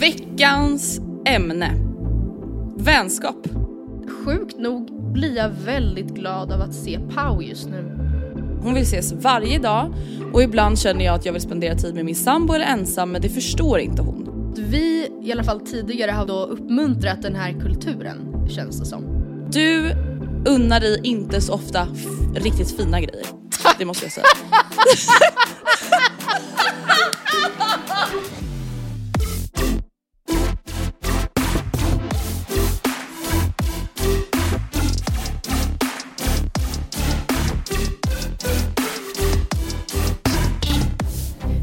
[0.00, 1.72] Veckans ämne.
[2.76, 3.46] Vänskap.
[4.24, 7.98] Sjukt nog blir jag väldigt glad av att se Pau just nu.
[8.62, 9.94] Hon vill ses varje dag
[10.32, 13.22] och ibland känner jag att jag vill spendera tid med min sambo eller ensam men
[13.22, 14.54] det förstår inte hon.
[14.58, 19.04] Vi, i alla fall tidigare, har då uppmuntrat den här kulturen, känns det som.
[19.50, 19.92] Du
[20.46, 21.88] unnar dig inte så ofta
[22.34, 23.26] riktigt fina grejer.
[23.78, 24.26] Det måste jag säga.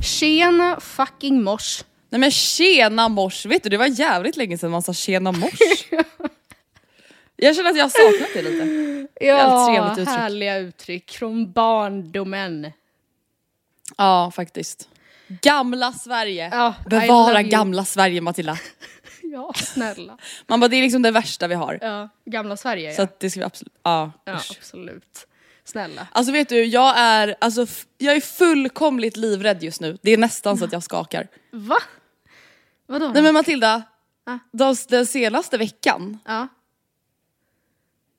[0.02, 1.86] Tjena fucking mors.
[2.10, 5.60] Nej men tjena mors, vet du det var jävligt länge sedan man sa tjena mors.
[7.36, 9.08] Jag känner att jag har saknat det lite.
[9.26, 10.08] Ja, trevligt uttryck.
[10.08, 12.72] härliga uttryck från barndomen.
[13.98, 14.90] Ja faktiskt.
[15.42, 16.50] Gamla Sverige.
[16.52, 18.58] Ja, Bevara gamla Sverige Matilda.
[19.24, 20.18] Ja, snälla.
[20.48, 21.80] Man bara det är liksom det värsta vi har.
[21.82, 23.04] Ja, gamla Sverige Så ja.
[23.04, 24.12] att det ska vi absolut, ja.
[24.26, 24.58] ja usch.
[24.60, 25.28] absolut.
[25.64, 26.08] Snälla.
[26.12, 29.98] Alltså vet du, jag är, alltså, f- jag är fullkomligt livrädd just nu.
[30.02, 31.28] Det är nästan så att jag skakar.
[31.52, 31.78] Va?
[32.88, 33.08] Vadå?
[33.14, 33.84] Nej men Matilda,
[34.26, 34.38] Ah.
[34.52, 36.48] de, den senaste veckan, Ja.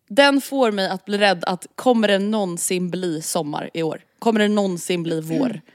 [0.09, 4.05] den får mig att bli rädd att kommer det någonsin bli sommar i år?
[4.19, 5.61] Kommer det någonsin bli vår?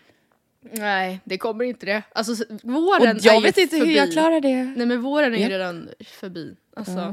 [0.62, 2.04] Nej, det kommer inte det.
[2.14, 3.98] Alltså Och våren är jag ju vet inte hur förbi.
[3.98, 4.64] jag klarar det.
[4.64, 6.56] Nej men våren är ju redan förbi.
[6.76, 7.10] Alltså, det är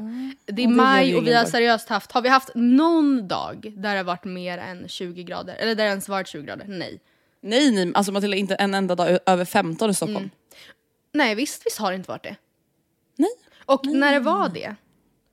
[0.46, 3.90] Ja, det maj ju och vi har seriöst haft, har vi haft någon dag där
[3.90, 5.54] det har varit mer än 20 grader?
[5.54, 6.64] Eller där det ens varit 20 grader?
[6.68, 7.00] Nej.
[7.40, 10.16] Nej, nej, alltså Matilda inte en enda dag över 15 i Stockholm.
[10.16, 10.30] Mm.
[11.12, 12.36] Nej visst, visst har det inte varit det.
[13.16, 13.30] Nej.
[13.64, 14.74] Och när det var det,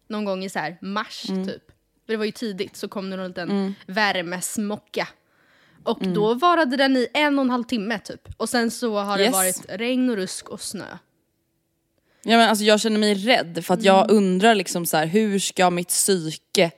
[0.08, 1.48] någon gång i så här mars Mm.
[1.48, 1.64] typ,
[2.06, 5.08] för det var ju tidigt, så kom det någon liten värmesmocka.
[5.84, 8.22] Och då varade den i en och en halv timme typ.
[8.38, 9.34] Och sen så har det Yes.
[9.34, 10.86] varit regn och rusk och snö.
[12.24, 14.18] Ja, men alltså, jag känner mig rädd för att jag Mm.
[14.18, 16.72] undrar liksom så här, hur ska mitt psyke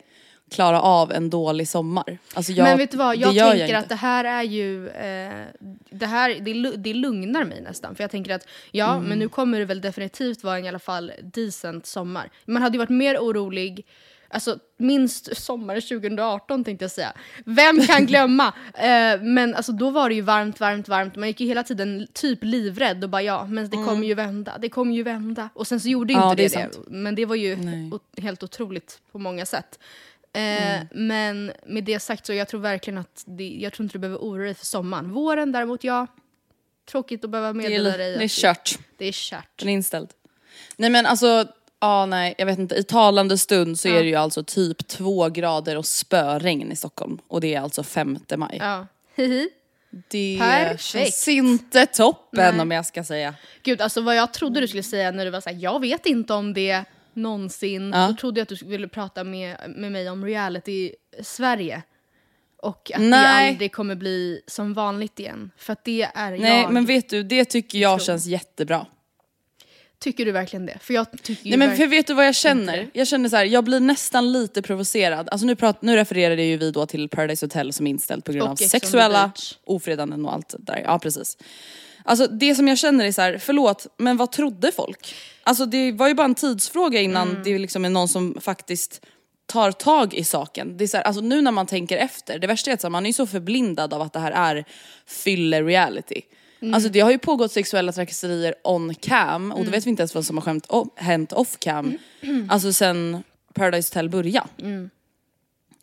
[0.52, 2.18] klara av en dålig sommar.
[2.34, 3.78] Alltså jag, men vet du vad, det jag tänker inte.
[3.78, 5.46] att det här är ju, eh,
[5.90, 7.96] det här det, det lugnar mig nästan.
[7.96, 9.04] För jag tänker att ja, Mm.
[9.10, 12.30] men nu kommer det väl definitivt vara en i alla fall decent sommar.
[12.46, 13.86] Man hade ju varit mer orolig,
[14.34, 17.14] alltså minst sommaren 2018 tänkte jag säga.
[17.46, 18.54] Vem kan glömma?
[18.74, 21.16] eh, men alltså då var det ju varmt, varmt, varmt.
[21.16, 24.58] Man gick ju hela tiden typ livrädd och bara ja, men det kommer ju vända,
[24.58, 25.50] det kommer ju vända.
[25.54, 26.24] Och sen så gjorde Mm.
[26.24, 26.92] Ja, inte det det det.
[26.92, 27.58] Men det var ju
[28.18, 29.80] helt otroligt på många sätt.
[30.34, 30.88] Eh, Mm.
[30.92, 34.20] Men med det sagt så jag tror verkligen att det, jag tror inte du behöver
[34.20, 35.12] oroa dig för sommaren.
[35.12, 36.08] Våren däremot, ja.
[36.92, 38.80] Tråkigt att behöva meddela dig det är kört.
[38.98, 39.48] det är kört.
[39.60, 40.10] Den är inställd.
[40.78, 41.46] Nej men alltså,
[41.84, 42.76] ja nej jag vet inte.
[42.76, 43.96] I talande stund så Ja.
[43.96, 47.20] är det ju alltså typ två grader och spöregn i Stockholm.
[47.28, 48.58] Och det är alltså 5 maj.
[48.62, 48.88] Ja.
[49.16, 49.50] Hihi.
[50.08, 50.84] Det Perfekt.
[50.84, 52.62] känns inte toppen Nej.
[52.62, 53.36] om jag ska säga.
[53.64, 56.34] Gud, alltså vad jag trodde du skulle säga när du var såhär, jag vet inte
[56.34, 56.84] om det
[57.14, 57.92] någonsin.
[57.94, 58.08] Ja.
[58.08, 60.92] Då trodde jag att du ville prata med, med mig om reality
[61.22, 61.82] Sverige.
[62.62, 63.10] Och att Nej.
[63.46, 65.52] det aldrig kommer bli som vanligt igen.
[65.58, 66.74] För att det är Nej jag.
[66.74, 68.06] men vet du, det tycker jag tror.
[68.06, 68.86] känns jättebra.
[70.04, 70.78] Tycker du verkligen det?
[70.82, 72.90] För jag tycker Nej men för vet du vad jag känner?
[72.94, 75.30] Jag känner så här, jag blir nästan lite provocerad.
[75.32, 78.32] Alltså nu, prat, nu refererade ju vi då till Paradise Hotel som är inställt på
[78.32, 79.32] grund Och av sexuella
[79.66, 80.82] ofredanden och allt där.
[80.86, 81.38] Ja precis.
[82.04, 85.16] Alltså det som jag känner är så här, förlåt men vad trodde folk?
[85.44, 87.44] Alltså det var ju bara en tidsfråga innan Mm.
[87.44, 89.06] det liksom är någon som faktiskt
[89.46, 90.78] tar tag i saken.
[90.78, 93.06] Det är så här, alltså nu när man tänker efter, det värsta är att man
[93.06, 94.66] är så förblindad av att det här är
[95.08, 96.22] fylle-reality.
[96.64, 96.74] Mm.
[96.74, 100.16] Alltså det har ju pågått sexuella trakasserier on cam och då vet vi inte ens
[100.16, 101.98] vad som har skämt, o- hänt off cam.
[102.50, 103.24] Alltså sen
[103.54, 104.48] Paradise Hotel började.
[104.60, 104.90] Mm.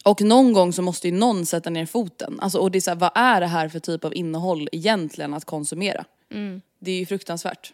[0.04, 2.40] Och någon gång så måste ju någon sätta ner foten.
[2.40, 5.34] Alltså, och det är så här, vad är det här för typ av innehåll egentligen
[5.34, 6.04] att konsumera?
[6.30, 6.60] Mm.
[6.78, 7.72] Det är ju fruktansvärt.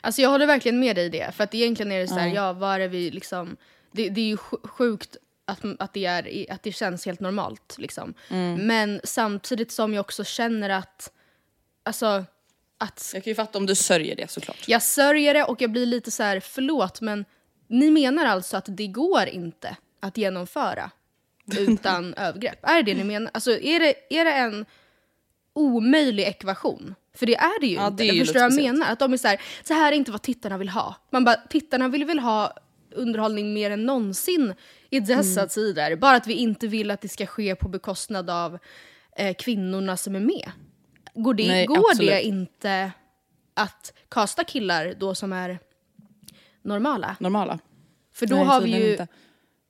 [0.00, 1.32] Alltså jag håller verkligen med dig i det.
[1.36, 3.56] För att egentligen är det så här, ja vad är vi liksom...
[3.92, 7.74] Det, det är ju sj- sjukt att, att, det är, att det känns helt normalt.
[7.78, 8.14] Liksom.
[8.58, 11.10] Men samtidigt som jag också känner att...
[11.84, 12.24] Alltså,
[12.78, 14.68] att Jag kan ju fatta om du sörjer det såklart.
[14.68, 17.24] jag sörjer det och jag blir lite så här, förlåt men
[17.68, 20.90] ni menar alltså att det går inte att genomföra
[21.58, 22.58] utan övergrepp?
[22.62, 23.30] Är det ni menar?
[23.34, 24.66] Alltså är det, är det en
[25.52, 26.94] omöjlig ekvation?
[27.14, 28.02] För det är det ju Ja, inte.
[28.02, 28.78] det jag förstår vad jag speciellt.
[28.78, 28.92] menar.
[28.92, 30.94] Att de är så här, så här är inte vad tittarna vill ha.
[31.10, 32.52] Man bara, tittarna vill väl ha
[32.90, 34.54] underhållning mer än någonsin
[34.90, 35.48] i dessa Mm.
[35.48, 35.96] tider.
[35.96, 38.58] Bara att vi inte vill att det ska ske på bekostnad av
[39.16, 40.50] eh, kvinnorna som är med.
[41.14, 42.10] Går det, Nej, går absolut.
[42.10, 42.92] det inte
[43.54, 45.58] att kasta killar då som är
[46.62, 47.16] normala?
[47.20, 47.58] Normala.
[48.14, 49.06] För då Nej, har vi ju inte.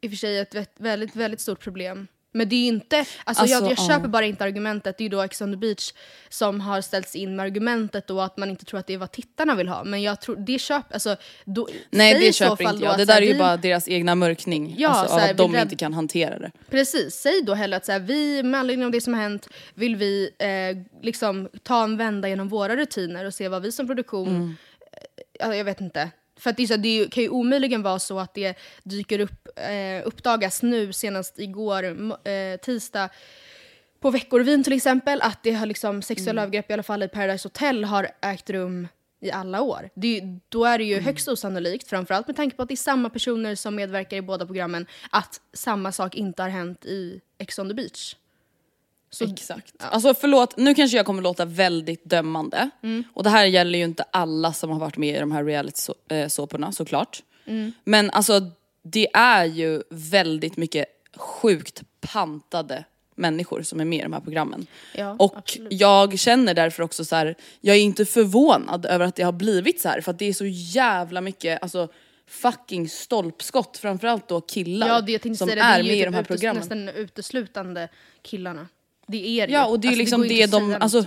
[0.01, 2.07] i och för sig ett vä- väldigt, väldigt stort problem.
[2.37, 3.89] Men det är inte, alltså, Alltså, jag, jag ja.
[3.89, 5.93] köper bara inte argumentet, det är ju då Ex on the beach
[6.29, 9.13] som har ställts in med argumentet då att man inte tror att det är vad
[9.13, 9.85] tittarna vill ha.
[9.85, 12.99] Men jag tror, det köper, alltså, då, Nej det köper inte jag.
[12.99, 14.75] Det där är ju vi- bara deras egna mörkning.
[14.79, 16.51] Ja, alltså, så av här, att de inte kan hantera det.
[16.71, 19.49] Precis, säg då hellre att så här, vi med anledning av det som har hänt
[19.75, 23.87] vill vi eh, liksom ta en vända genom våra rutiner och se vad vi som
[23.87, 24.57] produktion, Mm.
[25.57, 26.11] jag vet inte.
[26.37, 29.49] För att det, är så, det kan ju omöjligen vara så att det dyker upp,
[29.59, 31.85] eh, uppdagas nu senast igår,
[32.29, 33.09] eh, tisdag,
[34.01, 36.49] på Veckorevyn till exempel, att det har liksom sexuella Mm.
[36.49, 38.89] övergrepp i alla fall i Paradise Hotel har ägt rum
[39.21, 39.91] i alla år.
[39.95, 40.97] Det då är det Mm.
[40.97, 44.23] ju högst osannolikt, framförallt med tanke på att det är samma personer som medverkar i
[44.23, 48.17] båda programmen, att samma sak inte har hänt i Ex on the beach.
[49.15, 49.75] Så, Exakt.
[49.79, 52.71] Alltså förlåt, nu kanske jag kommer låta väldigt dömande.
[52.83, 53.05] Mm.
[53.13, 56.73] Och det här gäller ju inte alla som har varit med i de här reality-såporna
[56.73, 57.23] såklart.
[57.47, 57.73] Mm.
[57.85, 58.41] Men alltså
[58.83, 64.67] det är ju väldigt mycket sjukt pantade människor som är med i de här programmen.
[64.95, 65.73] Ja, och absolut.
[65.73, 69.81] jag känner därför också så här, jag är inte förvånad över att det har blivit
[69.81, 71.89] så här för att det är så jävla mycket alltså,
[72.27, 76.05] fucking stolpskott, framförallt då killar Ja, det som säga, det, är det är med i
[76.05, 76.61] de här typ utes- programmen.
[76.61, 77.89] nästan uteslutande
[78.23, 78.69] killarna.
[79.07, 79.71] Det är det Ja ju.
[79.71, 81.05] och det är Alltså, liksom går det, inte att de, alltså,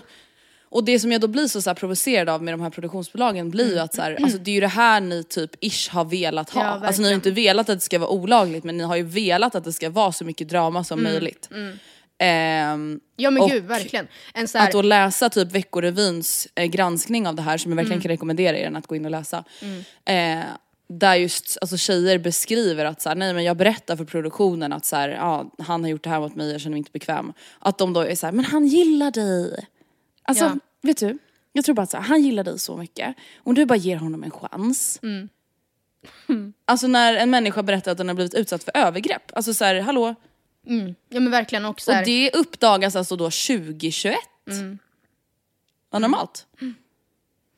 [0.70, 3.64] och det som jag då blir så, så provocerad av med de här produktionsbolagen blir
[3.64, 3.76] Mm.
[3.76, 6.50] ju att så här, alltså, det är ju det här ni typ ish har velat
[6.50, 6.64] ha.
[6.64, 8.96] Ja, alltså ni har ju inte velat att det ska vara olagligt men ni har
[8.96, 11.50] ju velat att det ska vara så mycket drama som möjligt.
[11.52, 11.76] Ehm,
[12.20, 14.08] Mm, Ja men gud, verkligen.
[14.34, 18.02] Här, Att då läsa typ Veckorevyns eh, granskning av det här som jag verkligen Mm.
[18.02, 19.44] kan rekommendera er att gå in och läsa.
[20.06, 20.40] Eh,
[20.90, 24.86] där just alltså, tjejer beskriver att så här, nej men jag berättar för produktionen att
[24.86, 27.34] så här, ja, han har gjort det här mot mig, jag känner mig inte bekväm.
[27.60, 29.68] Att de då är så här, men han gillar dig.
[30.24, 30.58] Alltså Ja.
[30.82, 31.18] vet du,
[31.54, 33.16] jag tror bara att så här, han gillar dig så mycket.
[33.38, 35.00] Om du bara ger honom en chans.
[35.04, 35.30] Mm.
[36.66, 39.32] Alltså när en människa berättar att den har blivit utsatt för övergrepp.
[39.34, 40.16] Alltså så här, hallå?
[41.10, 44.18] ja men verkligen också Och det uppdagas alltså då 2021.
[44.50, 44.80] Mm.
[45.90, 46.48] Vad normalt.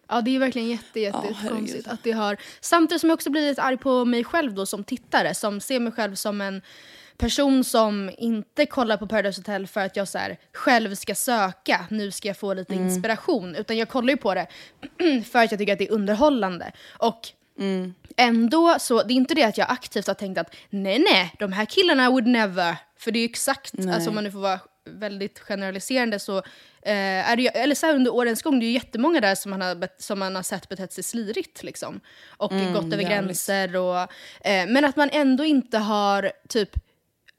[0.10, 2.38] Ja det är verkligen jätte, jätte Ja, konstigt att det har...
[2.62, 5.80] Samtidigt som jag också blir lite arg på mig själv då som tittare som ser
[5.80, 6.62] mig själv som en
[7.18, 11.86] person som inte kollar på Paradise Hotel för att jag så här, själv ska söka,
[11.90, 13.56] nu ska jag få lite inspiration.
[13.56, 14.48] Utan jag kollar ju på det
[15.32, 16.72] för att jag tycker att det är underhållande.
[16.98, 17.20] Och
[18.18, 21.52] ändå så, det är inte det att jag aktivt har tänkt att nej nej, de
[21.52, 22.78] här killarna would never.
[22.98, 26.38] För det är ju exakt, alltså om man nu får vara väldigt generaliserande så
[26.82, 29.36] eh, är det ju, eller så här under årens gång, det är ju jättemånga där
[29.36, 32.00] som man har, bet, som man har sett betett sig slirigt liksom.
[32.28, 33.10] Och gått över jävligt.
[33.10, 34.00] gränser och,
[34.48, 36.70] eh, men att man ändå inte har typ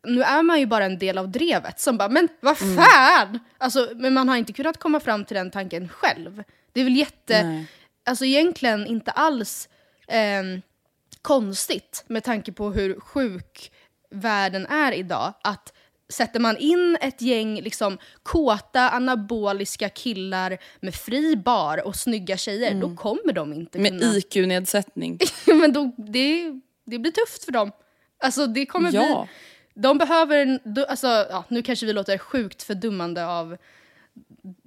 [0.03, 3.39] nu är man ju bara en del av drevet som bara, men vad fan!
[3.59, 6.43] Alltså, men man har inte kunnat komma fram till den tanken själv.
[6.73, 7.67] Det är väl jätte, Nej.
[8.05, 9.69] alltså egentligen inte alls
[10.09, 10.63] ehm,
[11.23, 13.73] konstigt med tanke på hur sjuk
[14.11, 15.33] världen är idag.
[15.43, 15.73] Att
[16.11, 22.75] sätter man in ett gäng liksom, kåta, anaboliska killar med fri bar och snygga tjejer,
[22.75, 24.12] då kommer de inte Med kunna...
[24.17, 25.19] IQ-nedsättning.
[25.47, 26.45] men då, det,
[26.87, 27.73] det blir tufft för dem.
[28.23, 29.26] Alltså det kommer Ja.
[29.26, 29.35] bli...
[29.83, 33.57] De behöver, alltså, ja, nu kanske vi låter sjukt fördummande av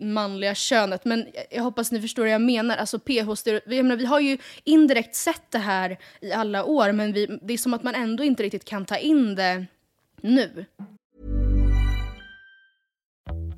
[0.02, 2.78] manliga könet, men jag- hoppas ni förstår vad jag menar.
[2.78, 6.92] Alltså PH, stereo- jag menar, vi har ju indirekt sett det här i alla år,
[6.92, 9.66] men vi, det är som att man ändå inte riktigt kan ta in det
[10.22, 10.66] nu.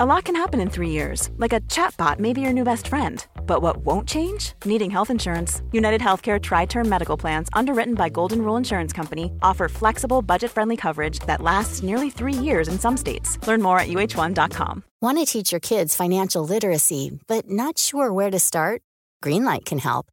[0.00, 2.86] A lot can happen in three years, like a chatbot may be your new best
[2.86, 3.26] friend.
[3.48, 4.52] But what won't change?
[4.64, 5.60] Needing health insurance.
[5.72, 10.52] United Healthcare Tri Term Medical Plans, underwritten by Golden Rule Insurance Company, offer flexible, budget
[10.52, 13.44] friendly coverage that lasts nearly three years in some states.
[13.44, 14.84] Learn more at uh1.com.
[15.00, 18.82] Want to teach your kids financial literacy, but not sure where to start?
[19.20, 20.06] Greenlight can help.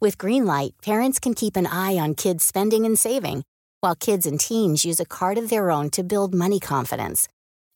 [0.00, 3.42] With Greenlight, parents can keep an eye on kids' spending and saving,
[3.80, 7.26] while kids and teens use a card of their own to build money confidence.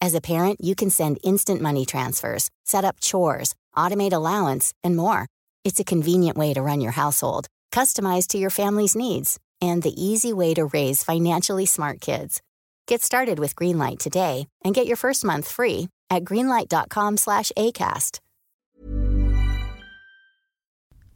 [0.00, 4.96] As a parent, you can send instant money transfers, set up chores, automate allowance, and
[4.96, 5.26] more.
[5.64, 9.94] It's a convenient way to run your household, customized to your family's needs, and the
[9.96, 12.42] easy way to raise financially smart kids.
[12.86, 18.20] Get started with Greenlight today and get your first month free at greenlight.com slash ACAST.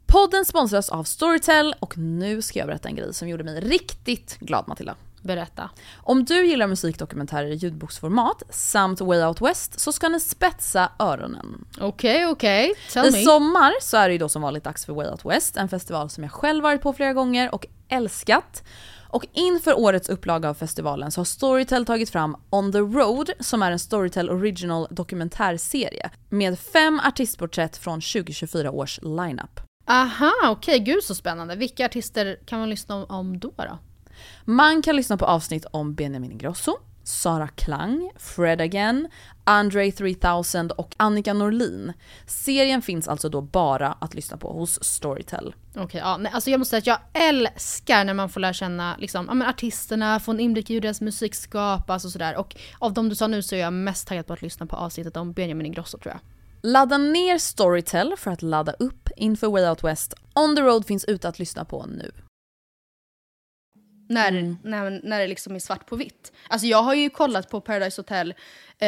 [0.07, 4.39] Podden sponsras av Storytel och nu ska jag berätta en grej som gjorde mig riktigt
[4.39, 4.95] glad Matilda.
[5.21, 5.69] Berätta.
[5.97, 11.65] Om du gillar musikdokumentärer i ljudboksformat samt Way Out West så ska ni spetsa öronen.
[11.79, 12.73] Okej, okej.
[12.93, 13.23] Tell I me.
[13.23, 16.09] sommar så är det ju då som vanligt dags för Way Out West, en festival
[16.09, 18.63] som jag själv varit på flera gånger och älskat.
[19.11, 23.63] Och inför årets upplaga av festivalen så har Storytel tagit fram On the Road som
[23.63, 29.59] är en Storytel Original dokumentärserie med fem artistporträtt från 2024 års lineup.
[29.87, 30.79] Aha, okej.
[30.79, 31.55] Gud så spännande.
[31.55, 33.51] Vilka artister kan man lyssna om då?
[33.57, 33.79] då?
[34.45, 39.07] Man kan lyssna på avsnitt om Benjamin Ingrosso, Sara Klang, Fred Again,
[39.43, 41.93] Andre 3000 och Annika Norlin.
[42.25, 45.55] Serien finns alltså då bara att lyssna på hos Storytel.
[45.75, 48.95] Okej, ja, nej, alltså jag måste säga att jag älskar när man får lära känna
[48.97, 52.37] liksom, ja, men artisterna, få en inblick i hur deras musik skapas och sådär.
[52.37, 54.75] Och av de du sa nu så är jag mest taggad på att lyssna på
[54.75, 56.21] avsnittet om Benjamin Ingrosso tror jag.
[56.63, 60.13] Ladda ner Storytel för att ladda upp inför Way Out West.
[60.33, 62.11] On the Road finns ute att lyssna på nu.
[64.13, 64.57] När, Mm.
[64.63, 66.31] när, när det liksom är svart på vitt.
[66.47, 68.33] Alltså jag har ju kollat på Paradise Hotel
[68.79, 68.87] eh,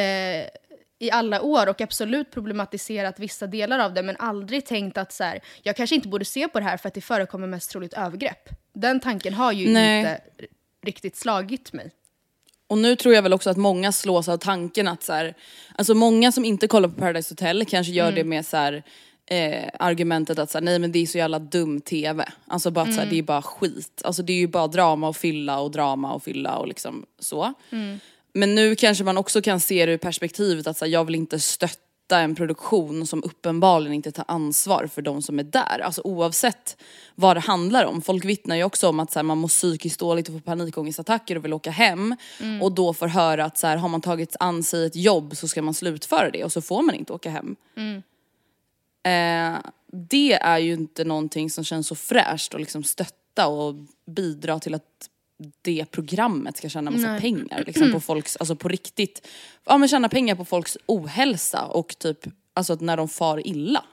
[0.99, 5.23] i alla år och absolut problematiserat vissa delar av det men aldrig tänkt att så
[5.23, 7.93] här, jag kanske inte borde se på det här för att det förekommer mest troligt
[7.93, 8.49] övergrepp.
[8.73, 9.97] Den tanken har ju Nej.
[9.99, 10.19] inte
[10.85, 11.91] riktigt slagit mig.
[12.67, 15.33] Och nu tror jag väl också att många slås av tanken att så här,
[15.75, 18.83] alltså många som inte kollar på Paradise Hotel kanske gör det med så här,
[19.25, 22.25] eh, argumentet att så här, nej men det är så jävla dum TV.
[22.47, 24.01] Alltså bara att så här, det är bara skit.
[24.05, 27.53] Alltså det är ju bara drama och fylla och drama och fylla och liksom så.
[28.33, 31.15] Men nu kanske man också kan se det ur perspektivet att så här, jag vill
[31.15, 31.79] inte stötta
[32.19, 35.79] en produktion som uppenbarligen inte tar ansvar för de som är där.
[35.83, 36.77] Alltså oavsett
[37.15, 38.01] vad det handlar om.
[38.01, 41.35] Folk vittnar ju också om att så här, man mår psykiskt dåligt och får panikångestattacker
[41.37, 42.15] och vill åka hem.
[42.61, 45.47] Och då får höra att så här, har man tagit an sig ett jobb så
[45.47, 47.55] ska man slutföra det och så får man inte åka hem.
[49.03, 49.59] Eh,
[49.91, 54.73] det är ju inte någonting som känns så fräscht att liksom stötta och bidra till
[54.73, 55.09] att
[55.61, 59.27] det programmet ska tjäna massa pengar liksom på folks, alltså på riktigt,
[59.65, 62.19] ja men tjäna pengar på folks ohälsa och typ,
[62.53, 63.85] alltså när de far illa.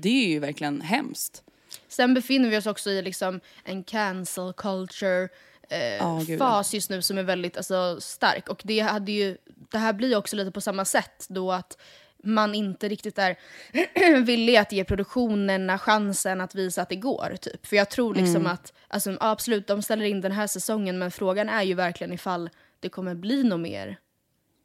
[0.00, 1.42] Det är ju verkligen hemskt.
[1.88, 5.28] Sen befinner vi oss också i liksom en cancel culture
[5.70, 6.20] eh, ja.
[6.38, 8.48] fas just nu som är väldigt alltså, stark.
[8.48, 9.36] Och det, hade ju,
[9.70, 11.78] det här blir också lite på samma sätt då att
[12.24, 13.36] man inte riktigt är
[14.20, 17.36] villig att ge produktionerna chansen att visa att det går.
[17.40, 17.66] Typ.
[17.66, 18.52] För jag tror liksom Mm.
[18.52, 22.50] att, alltså, absolut de ställer in den här säsongen men frågan är ju verkligen ifall
[22.80, 23.96] det kommer bli något mer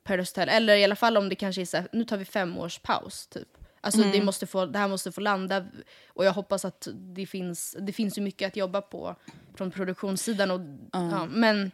[0.04, 0.50] Paradise Hotel.
[0.50, 2.80] Eller i alla fall om det kanske är så här, nu tar vi fem års
[2.80, 3.48] paus typ.
[3.82, 4.12] Alltså Mm.
[4.12, 5.66] det, måste få, det här måste få landa
[6.08, 9.16] och jag hoppas att det finns, det finns ju mycket att jobba på
[9.56, 10.52] från produktionssidan.
[10.52, 11.72] Och, ja, men,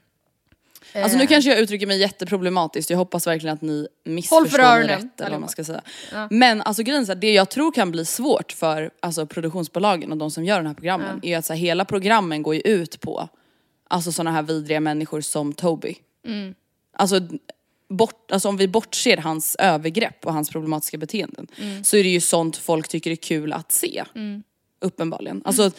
[0.93, 4.88] Alltså eh, nu kanske jag uttrycker mig jätteproblematiskt, jag hoppas verkligen att ni missförstår mig
[4.88, 5.81] rätt eller vad man ska säga.
[6.12, 6.27] Ja.
[6.31, 10.31] Men alltså grejen är det jag tror kan bli svårt för alltså, produktionsbolagen och de
[10.31, 13.29] som gör den här programmen är att så här, hela programmen går ju ut på
[13.89, 15.96] alltså sådana här vidriga människor som Toby.
[16.25, 16.55] Mm.
[16.93, 17.19] Alltså,
[17.89, 21.84] bort, alltså om vi bortser hans övergrepp och hans problematiska beteenden Mm.
[21.84, 24.03] så är det ju sånt folk tycker är kul att se.
[24.81, 25.41] Uppenbarligen.
[25.46, 25.72] Alltså,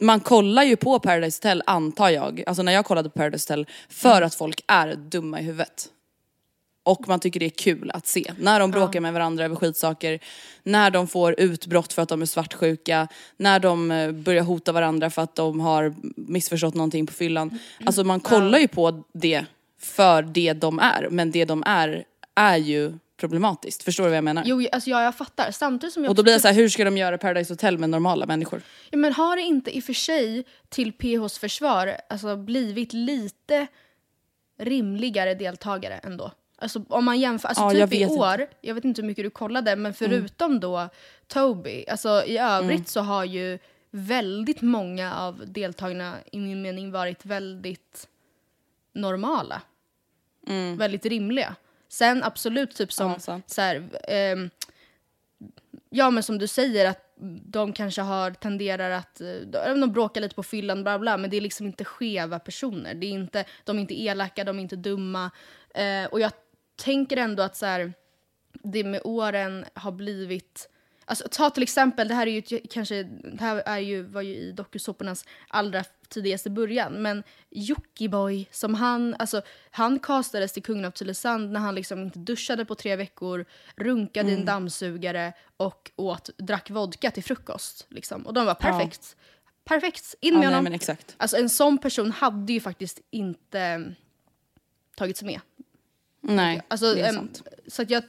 [0.00, 3.66] man kollar ju på Paradise Hotel antar jag, alltså när jag kollade på Paradise Hotel
[3.88, 5.90] för att folk är dumma i huvudet.
[6.82, 8.32] Och man tycker det är kul att se.
[8.38, 10.18] När de bråkar med varandra över skitsaker,
[10.62, 15.10] när de får utbrott för att de är svartsjuka, när de eh, börjar hota varandra
[15.10, 17.58] för att de har missförstått någonting på fyllan.
[17.86, 19.44] Alltså man kollar ju på det
[19.80, 23.82] för det de är, men det de är är ju problematiskt.
[23.82, 24.42] Förstår du vad jag menar?
[24.46, 25.50] Jo, alltså, ja, jag fattar.
[25.50, 27.52] Samtidigt som jag Och då blir det också- så här, hur ska de göra Paradise
[27.52, 28.62] Hotel med normala människor?
[28.90, 33.66] Ja, men har det inte i och för sig till PHs försvar alltså, blivit lite
[34.58, 36.30] rimligare deltagare ändå?
[36.58, 38.22] Alltså om man jämför, alltså Ja, typ jag i vet inte.
[38.22, 40.88] år, jag vet inte hur mycket du kollade, men förutom då
[41.26, 42.84] Toby, alltså i övrigt Mm.
[42.84, 43.58] så har ju
[43.90, 48.08] väldigt många av deltagarna i min mening varit väldigt
[48.92, 49.62] normala.
[50.76, 51.54] Väldigt rimliga.
[51.88, 53.14] Sen absolut typ som.
[53.26, 54.50] Ja, så här, ehm,
[55.90, 57.02] ja men som du säger att
[57.42, 61.30] de kanske har tenderar att, eh, de, de bråkar lite på fyllan bla bla men
[61.30, 62.94] det är liksom inte skeva personer.
[62.94, 65.30] Det är inte, de är inte elaka, de är inte dumma.
[65.74, 66.32] Eh, och jag
[66.76, 67.92] tänker ändå att så här,
[68.52, 70.68] det med åren har blivit
[71.08, 74.34] Alltså, ta till exempel, det här är ju kanske, det här är ju, var ju
[74.34, 80.90] i dokusåpornas allra tidigaste början, men Jockiboi, som han, alltså han castades till kungen av
[80.90, 83.44] Tylösand när han liksom inte duschade på tre veckor,
[83.76, 87.86] runkade i en dammsugare och åt, drack vodka till frukost.
[87.88, 88.26] Liksom.
[88.26, 89.16] Och de var perfekt.
[89.64, 90.64] Perfekt, in Ja, med nej honom.
[90.64, 91.14] men exakt.
[91.16, 93.94] Alltså en sån person hade ju faktiskt inte mm,
[94.96, 95.40] tagits med.
[96.20, 97.42] Nej, Alltså, det är sant.
[97.66, 98.02] så att jag,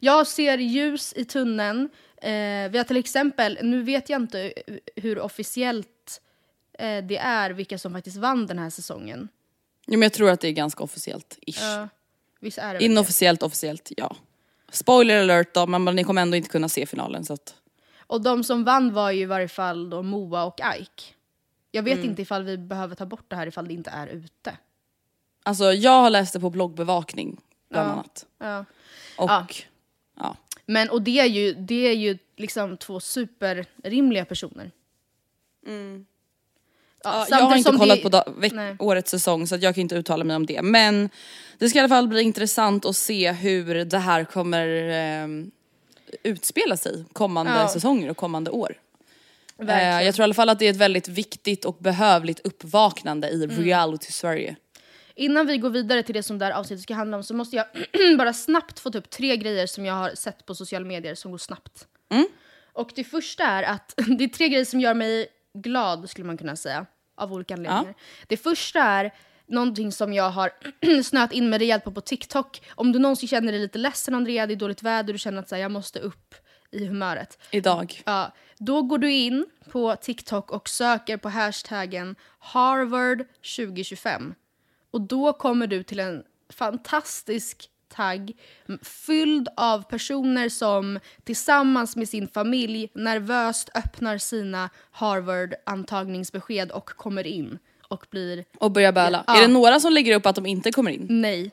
[0.00, 1.88] jag ser ljus i tunneln.
[2.22, 4.52] Eh, vi har till exempel, nu vet jag inte
[4.96, 6.20] hur officiellt
[6.78, 9.28] eh, det är vilka som faktiskt vann den här säsongen.
[9.86, 11.60] Jo, men jag tror att det är ganska officiellt, ish.
[11.62, 11.88] Ja,
[12.40, 12.84] visst är det väl det?
[12.84, 14.16] Inofficiellt, officiellt, ja.
[14.70, 17.54] Spoiler alert då, men ni kommer ändå inte kunna se finalen så att...
[17.98, 21.02] Och de som vann var ju i varje fall då Moa och Ike.
[21.70, 22.10] Jag vet Mm.
[22.10, 24.56] inte ifall vi behöver ta bort det här ifall det inte är ute.
[25.42, 27.92] Alltså jag har läst det på bloggbevakning bland Ja.
[27.92, 28.26] annat.
[28.38, 28.64] Ja.
[29.18, 29.46] Och Ja.
[30.16, 30.36] ja.
[30.66, 34.70] Men och det är ju, det är ju liksom två superrimliga personer.
[35.66, 35.70] Ja,
[37.04, 40.24] Ja, jag har inte kollat det- på årets säsong så att jag kan inte uttala
[40.24, 40.62] mig om det.
[40.62, 41.10] Men
[41.58, 45.28] det ska i alla fall bli intressant att se hur det här kommer eh,
[46.22, 47.68] utspela sig kommande Ja.
[47.68, 48.74] säsonger och kommande år.
[49.68, 53.28] Eh, jag tror i alla fall att det är ett väldigt viktigt och behövligt uppvaknande
[53.30, 53.56] i Mm.
[53.64, 54.56] reality-Sverige.
[55.16, 57.56] Innan vi går vidare till det som det här avsnittet ska handla om så måste
[57.56, 57.66] jag
[58.18, 61.38] bara snabbt få upp tre grejer som jag har sett på sociala medier som går
[61.38, 61.86] snabbt.
[62.72, 66.36] Och det första är att det är tre grejer som gör mig glad skulle man
[66.38, 66.86] kunna säga.
[67.14, 67.94] Av olika anledningar.
[68.26, 69.14] Det första är
[69.46, 70.50] någonting som jag har
[71.02, 72.62] snöat in mig rejält på på TikTok.
[72.74, 75.48] Om du någonsin känner dig lite ledsen Andrea, det är dåligt väder, du känner att
[75.48, 76.34] så här, jag måste upp
[76.70, 77.38] i humöret.
[77.50, 78.02] Idag.
[78.04, 83.24] Ja, då går du in på TikTok och söker på hashtaggen Harvard
[83.56, 84.34] 2025.
[84.96, 88.32] Och då kommer du till en fantastisk tagg
[88.82, 97.58] fylld av personer som tillsammans med sin familj nervöst öppnar sina Harvard-antagningsbesked och kommer in
[97.88, 99.24] och blir Och börja böla.
[99.26, 99.36] Ja.
[99.36, 101.06] Är det några som lägger upp att de inte kommer in?
[101.10, 101.50] Nej.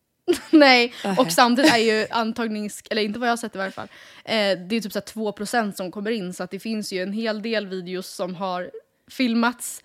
[0.50, 2.82] Nej, och samtidigt är ju antagnings...
[2.90, 3.88] Eller inte vad jag har sett i varje fall.
[4.24, 7.02] Eh, det är typ så här 2% som kommer in så att det finns ju
[7.02, 8.70] en hel del videos som har
[9.10, 9.82] filmats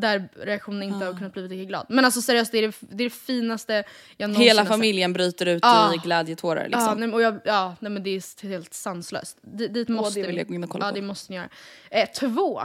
[0.00, 1.86] där reaktionen inte har kunnat bli lika glad.
[1.88, 3.84] Men alltså seriöst, det är det, det, är det finaste
[4.16, 5.94] jag någonsin Hela familjen bryter ut Ja.
[5.94, 6.82] i glädjetårar liksom.
[6.82, 9.38] Ja, nej, och jag, ja, nej, men det är helt sanslöst.
[9.42, 10.94] D- dit måste det vill ni- jag gå in och kolla ja, på.
[10.96, 11.48] det måste ni göra.
[11.90, 12.62] Eh, två.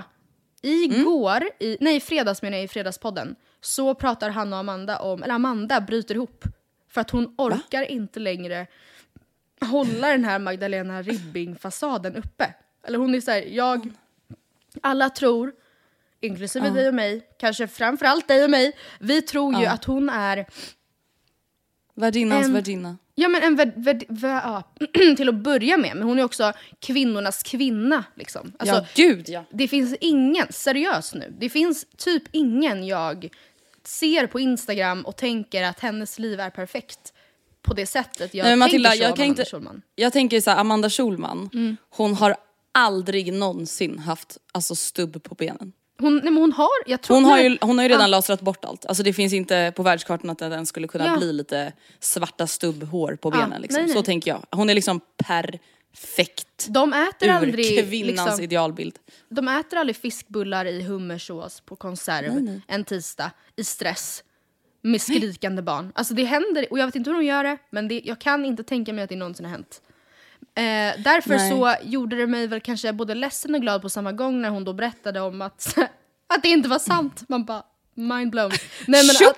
[0.61, 5.23] Igår, i, nej i fredags menar jag, i Fredagspodden, så pratar han och Amanda om,
[5.23, 6.43] eller Amanda bryter ihop.
[6.89, 8.67] För att hon orkar inte längre
[9.61, 12.53] hålla den här Magdalena Ribbing-fasaden uppe.
[12.87, 13.89] Eller hon är så här, jag...
[14.81, 15.51] Alla tror
[16.23, 19.71] inklusive dig och mig, kanske framförallt dig och mig, vi tror ju Ja.
[19.71, 20.45] att hon är
[21.95, 22.97] Värdinnans värdinna.
[23.15, 24.63] Ja men en värd, värd, vä- ja,
[25.17, 28.03] till att börja med, men hon är också kvinnornas kvinna.
[28.15, 28.53] Liksom.
[28.59, 29.45] Alltså, ja, gud ja.
[29.51, 33.29] Det finns ingen, seriöst nu, det finns typ ingen jag
[33.83, 37.13] ser på Instagram och tänker att hennes liv är perfekt
[37.61, 39.81] på det sättet jag Nej, Matilda, tänker så jag kan Amanda inte- Schulman.
[39.95, 41.77] Jag tänker så här, Amanda Schulman, Mm.
[41.89, 42.35] hon har
[42.71, 45.73] aldrig någonsin haft alltså, stubb på benen.
[45.99, 48.07] Hon, nej, men hon har, jag tror Hon har ju, hon har ju redan ja,
[48.07, 48.85] lasrat bort allt.
[48.85, 51.17] Alltså det finns inte på världskartan att det ens skulle kunna Ja.
[51.17, 53.61] bli lite svarta stubbhår på benen.
[53.61, 53.77] Liksom.
[53.79, 53.95] nej, nej.
[53.95, 54.45] Så tänker jag.
[54.51, 58.99] Hon är liksom perfekt De äter ur aldrig kvinnans liksom, idealbild.
[59.29, 64.23] De äter aldrig fiskbullar i hummersås på konserv en tisdag i stress
[64.81, 65.91] med skrikande barn.
[65.95, 68.45] Alltså det händer, och jag vet inte hur de gör det, men det, jag kan
[68.45, 69.81] inte tänka mig att det någonsin har hänt.
[70.55, 71.49] Eh, därför Nej.
[71.49, 74.63] så gjorde det mig väl kanske både ledsen och glad på samma gång när hon
[74.63, 75.77] då berättade om att,
[76.27, 77.23] att det inte var sant.
[77.27, 77.63] Man bara,
[77.93, 78.51] mind blown.
[78.87, 79.37] Nej, men att,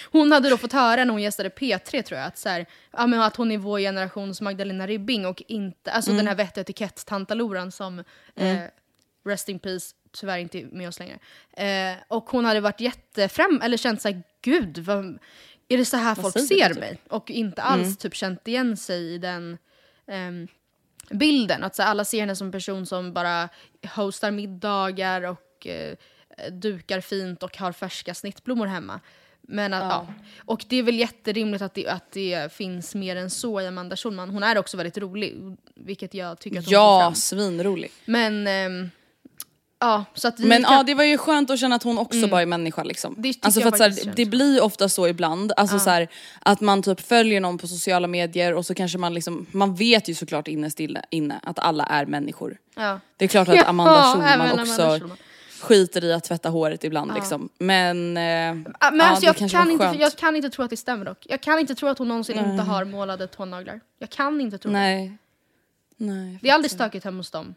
[0.12, 3.06] hon hade då fått höra när hon gästade P3 tror jag, att, så här, ja,
[3.06, 6.60] men att hon är vår generations Magdalena Ribbing och inte, alltså den här vett och
[6.60, 7.98] etikett-tantaloran som
[8.36, 8.58] eh,
[9.24, 11.18] Rest in peace, tyvärr inte med oss längre.
[11.52, 15.18] Eh, och hon hade varit jättefram, eller känt såhär, gud, vad,
[15.68, 16.78] är det så här folk säger ser typ?
[16.78, 17.00] mig?
[17.08, 19.58] Och inte alls typ känt igen sig i den
[20.08, 20.48] ehm,
[21.10, 21.64] bilden.
[21.64, 23.48] Att så alla ser henne som en person som bara
[23.94, 25.96] hostar middagar och eh,
[26.52, 29.00] dukar fint och har färska snittblommor hemma.
[29.40, 30.06] Men att, ja.
[30.38, 33.96] Och det är väl jätterimligt att det, att det finns mer än så i Amanda
[33.96, 34.30] Schulman.
[34.30, 37.90] Hon är också väldigt rolig, vilket jag tycker att hon Ja, svinrolig.
[38.04, 38.90] Men, ehm,
[39.80, 41.98] ja, så att vi Men kan, ja, det var ju skönt att känna att hon
[41.98, 43.14] också bara är människa liksom.
[43.18, 46.08] Det alltså för att så här, det blir ofta så ibland, alltså så här,
[46.40, 50.08] att man typ följer någon på sociala medier och så kanske man liksom, man vet
[50.08, 52.58] ju såklart innerst inne, att alla är människor.
[52.76, 53.00] ja.
[53.16, 55.16] Det är klart att Ja, Amanda även Schulman Amanda också Schulman.
[55.60, 57.48] skiter i att tvätta håret ibland liksom.
[57.58, 60.70] Men, eh, Ja, men ja, alltså, det jag, kan inte, jag kan inte tro att
[60.70, 61.26] det stämmer dock.
[61.28, 63.80] Jag kan inte tro att hon någonsin inte har målade tånaglar.
[63.98, 64.78] Jag kan inte tro det.
[64.78, 65.18] Nej.
[65.96, 66.38] Nej.
[66.42, 67.54] Det är aldrig stökigt hemma hos dem.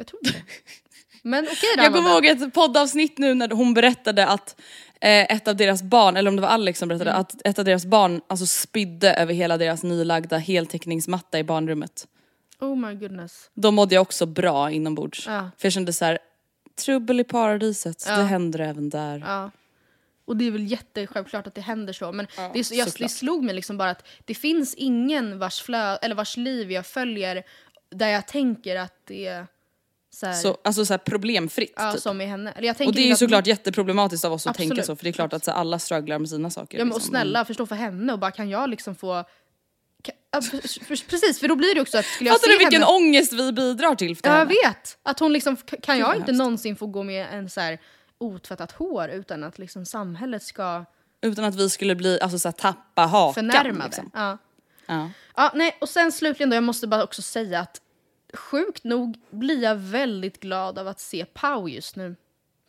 [0.00, 0.44] Jag tror inte det.
[1.22, 4.60] Men okej då Jag kommer ihåg ett poddavsnitt nu när hon berättade att
[5.00, 7.20] eh, ett av deras barn, eller om det var Alex som berättade, Mm.
[7.20, 12.06] att ett av deras barn alltså spydde över hela deras nylagda heltäckningsmatta i barnrummet.
[12.60, 13.50] Oh my goodness.
[13.54, 15.26] Då mådde jag också bra inombords.
[15.26, 15.50] Ja.
[15.58, 16.18] För jag kände så här,
[16.84, 18.16] trubbel i paradiset, Ja.
[18.16, 19.22] det händer även där.
[19.26, 19.50] Ja.
[20.24, 22.12] Och det är väl jättesjälvklart att det händer så.
[22.12, 25.62] Men det, är så, jag, det slog mig liksom bara att det finns ingen vars,
[25.62, 27.42] flö, eller vars liv jag följer
[27.90, 29.46] där jag tänker att det är
[30.12, 32.00] så här, Så, alltså så här problemfritt ja, typ.
[32.02, 32.52] som i henne.
[32.56, 34.68] Eller jag tänker Och det är ju att- såklart jätteproblematiskt av oss att Absolut.
[34.70, 36.78] tänka så för det är klart att så här, alla strugglar med sina saker.
[36.78, 37.10] Ja men och liksom.
[37.10, 39.24] snälla, förstå för henne och bara kan jag liksom få...
[41.08, 42.94] Precis, för då blir det också att skulle jag Fattar se du vilken henne...
[42.96, 44.98] ångest vi bidrar till för Ja, jag vet!
[45.02, 47.78] Att hon liksom, kan jag inte någonsin få gå med en så här
[48.18, 50.84] otvättat hår utan att liksom samhället ska
[51.22, 53.34] Utan att vi skulle bli, alltså så här, tappa hakan.
[53.34, 54.10] förnärma liksom.
[54.14, 54.38] Ja.
[54.86, 55.10] Ja.
[55.36, 57.80] Ja, nej, och sen slutligen då, jag måste bara också säga att
[58.34, 62.16] sjukt nog blir jag väldigt glad av att se Pau just nu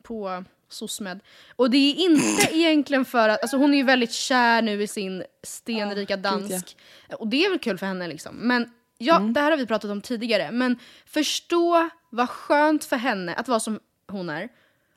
[0.04, 1.20] på SOSMED.
[1.56, 4.88] Och det är inte egentligen för att, alltså hon är ju väldigt kär nu i
[4.88, 6.78] sin stenrika dansk.
[7.18, 8.36] Och det är väl kul för henne liksom.
[8.36, 10.52] Men ja, det här har vi pratat om tidigare.
[10.52, 14.50] Men förstå vad skönt för henne att vara som hon är.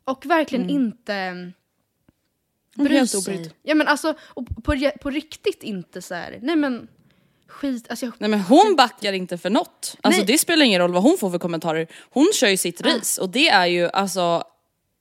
[0.05, 1.53] Och verkligen inte mm,
[2.79, 3.55] är bry sig.
[3.63, 6.39] Ja men alltså, och på, på riktigt inte så här.
[6.43, 6.89] nej men
[7.55, 9.97] skit, alltså jag, Nej men hon backar inte för något.
[10.01, 10.27] Alltså Nej.
[10.27, 11.87] det spelar ingen roll vad hon får för kommentarer.
[12.11, 14.45] Hon kör ju sitt race och det är ju alltså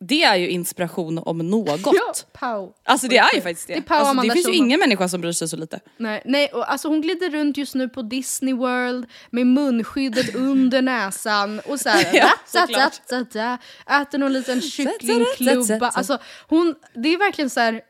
[0.08, 1.82] det är ju inspiration om något.
[1.86, 2.74] Ja, Pau.
[2.84, 3.76] Alltså det är ju faktiskt det.
[3.76, 5.80] Det Pau alltså, det finns ju ingen människa som bryr sig så lite.
[5.98, 10.82] Nej, nej och alltså hon glider runt just nu på Disney World med munskyddet under
[10.82, 13.58] näsan och så här, Ja, da, da, da, da,
[14.02, 15.89] äter någon liten kycklingklubba.
[15.89, 17.82] Alltså hon, det är verkligen så här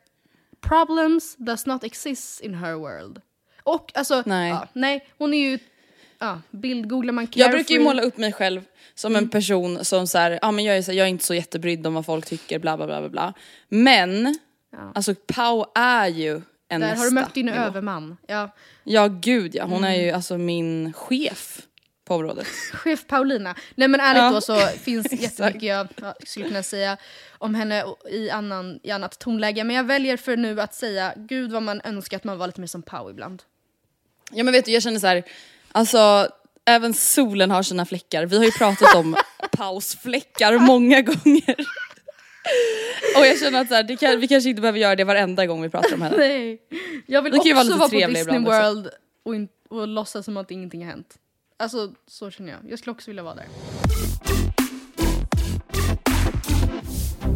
[0.62, 3.22] problems does not exist in her world.
[3.64, 4.50] Och alltså, Nej.
[4.50, 5.60] Ja, nej hon är ju,
[6.20, 7.52] ja, bildgooglar man Jag carefree.
[7.58, 8.62] brukar ju måla upp mig själv
[8.96, 9.24] som Mm.
[9.24, 11.34] en person som så här, ja men jag är, så här, jag är inte så
[11.34, 13.34] jättebrydd om vad folk tycker bla bla bla bla bla.
[13.70, 14.36] Men,
[14.96, 17.58] alltså Pau är ju en Där har du mött din nivå.
[17.58, 18.18] överman.
[18.28, 18.50] Ja.
[18.84, 20.06] Ja gud ja, hon är Mm.
[20.06, 21.62] ju alltså min chef
[22.06, 22.48] på området.
[22.74, 23.56] Chef Paulina.
[23.76, 24.30] Nej men ärligt Ja.
[24.32, 26.98] då så finns jättemycket jag ja, skulle kunna säga
[27.38, 29.64] om henne i, annan, i annat tonläge.
[29.64, 32.60] Men jag väljer för nu att säga, gud vad man önskar att man var lite
[32.60, 33.44] mer som Pau ibland.
[34.36, 35.24] Ja men vet du, jag känner så här,
[35.72, 36.28] alltså
[36.66, 38.26] även solen har sina fläckar.
[38.26, 39.16] Vi har ju pratat om
[39.52, 41.56] pausfläckar många gånger.
[43.18, 45.46] Och jag känner att så här, det kan, vi kanske inte behöver göra det varenda
[45.46, 46.18] gång vi pratar om henne.
[46.18, 46.62] Nej.
[47.06, 48.40] Jag vill också vara vara, på Disney.
[48.40, 48.90] World
[49.24, 51.18] och, in, och låtsas som att ingenting har hänt.
[51.58, 52.72] Alltså så känner jag.
[52.72, 53.46] Jag skulle också vilja vara där.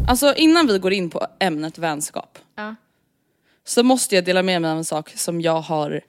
[0.08, 2.38] Alltså innan vi går in på ämnet vänskap.
[2.54, 2.74] Ja.
[3.64, 6.00] Så måste jag dela med mig av en sak som jag har...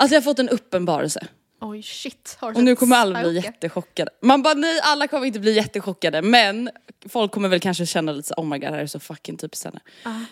[0.00, 1.26] Alltså jag har fått en uppenbarelse.
[1.60, 2.38] Oj shit.
[2.40, 4.10] Och nu kommer alla bli jättechockade.
[4.22, 6.70] Man bara nej, alla kommer inte bli jättechockade men
[7.08, 9.36] folk kommer väl kanske känna lite så oh my god det här är så fucking
[9.36, 9.80] typiskt henne.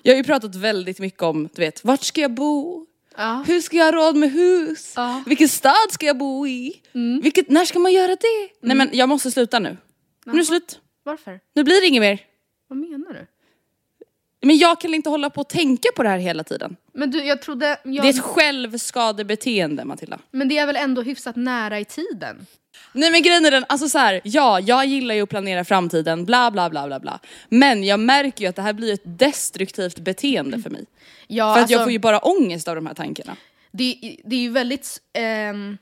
[0.02, 2.86] Jag har ju pratat väldigt mycket om, du vet, vart ska jag bo?
[3.16, 3.44] Ja.
[3.46, 4.92] Hur ska jag ha råd med hus?
[4.96, 5.22] Ja.
[5.26, 6.82] Vilken stad ska jag bo i?
[7.22, 8.48] Vilket, när ska man göra det?
[8.62, 9.76] Nej men jag måste sluta nu.
[10.24, 10.80] Nu är det slut.
[11.04, 11.40] Varför?
[11.54, 12.20] Nu blir det inget mer.
[12.68, 13.26] Vad menar du?
[14.48, 16.76] Men jag kan inte hålla på och tänka på det här hela tiden.
[16.94, 17.66] Men du, jag trodde...
[17.84, 20.18] Jag, Det är ett självskadebeteende Matilda.
[20.30, 22.46] Men det är väl ändå hyfsat nära i tiden?
[22.92, 26.24] Nej men grejen är den, alltså så här, ja jag gillar ju att planera framtiden,
[26.24, 27.18] bla bla bla bla bla.
[27.48, 30.84] Men jag märker ju att det här blir ett destruktivt beteende för mig.
[31.26, 33.36] Ja, för att alltså, jag får ju bara ångest av de här tankarna.
[33.72, 35.00] det, det är ju väldigt...
[35.12, 35.78] ehm,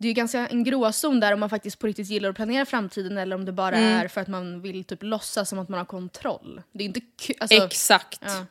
[0.00, 2.66] det är ju ganska en gråzon där om man faktiskt på riktigt gillar att planera
[2.66, 3.98] framtiden eller om det bara Mm.
[4.00, 6.62] är för att man vill typ låtsas som att man har kontroll.
[6.72, 7.36] Det är inte kul.
[7.40, 8.20] Alltså, Exakt.
[8.24, 8.44] Ja.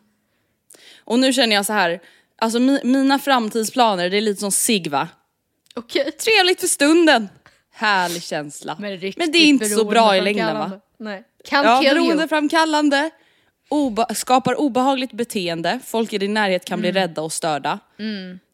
[1.04, 2.00] Och nu känner jag så här,
[2.38, 5.08] alltså mi, mina framtidsplaner det är lite som sig va?
[5.76, 6.12] Okej.
[6.12, 7.30] Trevligt för stunden.
[7.72, 8.76] Härlig känsla.
[8.80, 10.72] Men, riktigt det är inte så bra i längden va?
[10.98, 11.24] Nej.
[11.44, 13.10] Can Ja, beroendeframkallande,
[13.70, 16.92] obe- skapar obehagligt beteende, folk i din närhet kan Mm.
[16.92, 17.80] bli rädda och störda.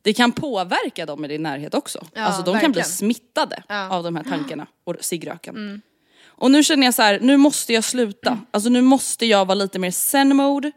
[0.06, 2.06] Det kan påverka dem i din närhet också.
[2.14, 2.86] Ja, alltså de kan bli verkligen.
[2.86, 3.76] smittade Ja.
[3.76, 3.92] Mm.
[3.92, 5.82] av de här tankarna och ciggröken.
[6.26, 8.40] Och nu känner jag så här, nu måste jag sluta.
[8.52, 10.72] Alltså nu måste jag vara lite mer zen-mode.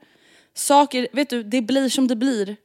[0.54, 2.56] Saker, vet du, det blir som det blir.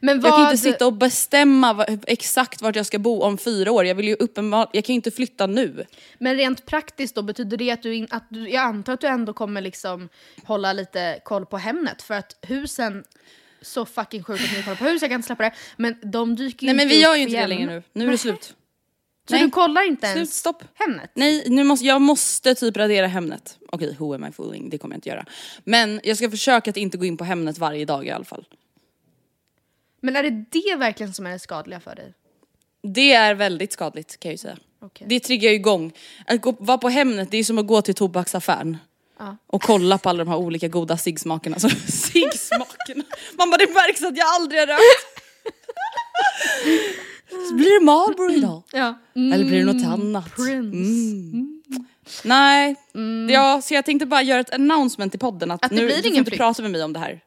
[0.00, 3.38] Men Jag kan vad- inte sitta och bestämma vad, exakt vart jag ska bo om
[3.38, 3.84] fyra år.
[3.86, 5.84] Jag vill ju uppenbar, jag kan ju inte flytta nu.
[6.18, 8.48] Men rent praktiskt då, betyder det att du, in, att du...
[8.50, 10.08] Jag antar att du ändå kommer liksom
[10.44, 13.04] hålla lite koll på Hemnet för att husen...
[13.62, 15.54] Så fucking sjukt att ni kollar på hus, jag kan inte släppa det.
[15.76, 17.82] Men de dyker ju Nej men vi gör ju inte det längre nu.
[17.92, 18.54] Nu är det slut.
[19.28, 19.44] Så Nej.
[19.44, 20.64] du kollar inte Slut, ens stopp.
[20.74, 21.10] Hemnet?
[21.14, 23.58] Nej, nu måste, jag måste typ radera Hemnet.
[23.68, 24.70] Okej, who am I fooling?
[24.70, 25.24] Det kommer jag inte göra.
[25.64, 28.44] Men jag ska försöka att inte gå in på Hemnet varje dag i alla fall.
[30.00, 32.14] Men är det det verkligen som är det skadliga för dig?
[32.82, 34.56] Det är väldigt skadligt kan jag ju säga.
[34.80, 35.06] Okej.
[35.10, 35.92] Det triggar ju igång.
[36.26, 38.76] Att gå, vara på Hemnet, det är som att gå till tobaksaffären.
[39.18, 39.36] Ja.
[39.46, 41.54] Och kolla på alla de här olika goda ciggsmakerna.
[41.54, 43.04] Alltså ciggsmakerna.
[43.38, 45.22] Man bara det märks att jag aldrig har rökt.
[47.48, 48.62] Så blir det Marlboro idag?
[48.72, 48.98] Ja.
[49.14, 50.36] Eller blir det något annat?
[50.36, 51.16] Prince.
[51.32, 51.54] Mm.
[52.24, 52.76] Nej,
[53.30, 55.96] ja, så jag tänkte bara göra ett announcement till podden att, Att det nu blir
[55.96, 57.20] du får inte prata med mig om det här.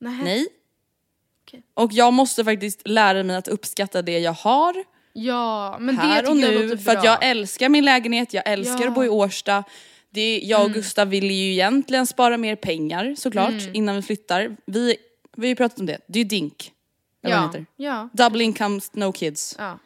[0.00, 0.18] Nej.
[0.24, 0.46] Nej.
[1.46, 1.62] Okej.
[1.74, 4.74] Och jag måste faktiskt lära mig att uppskatta det jag har
[5.12, 6.78] Ja, men det här tycker och nu.
[6.78, 8.80] För att jag älskar min lägenhet, jag älskar Ja.
[8.80, 8.88] Mm.
[8.88, 9.64] att bo i Årsta.
[10.10, 14.56] Det, jag och Gustav vill ju egentligen spara mer pengar såklart innan vi flyttar.
[14.66, 14.96] Vi,
[15.36, 16.72] vi har ju pratat om det, det är ju DINK.
[17.20, 17.54] Ja.
[17.76, 18.08] ja.
[18.12, 19.56] Double income, no kids.
[19.58, 19.78] Ja.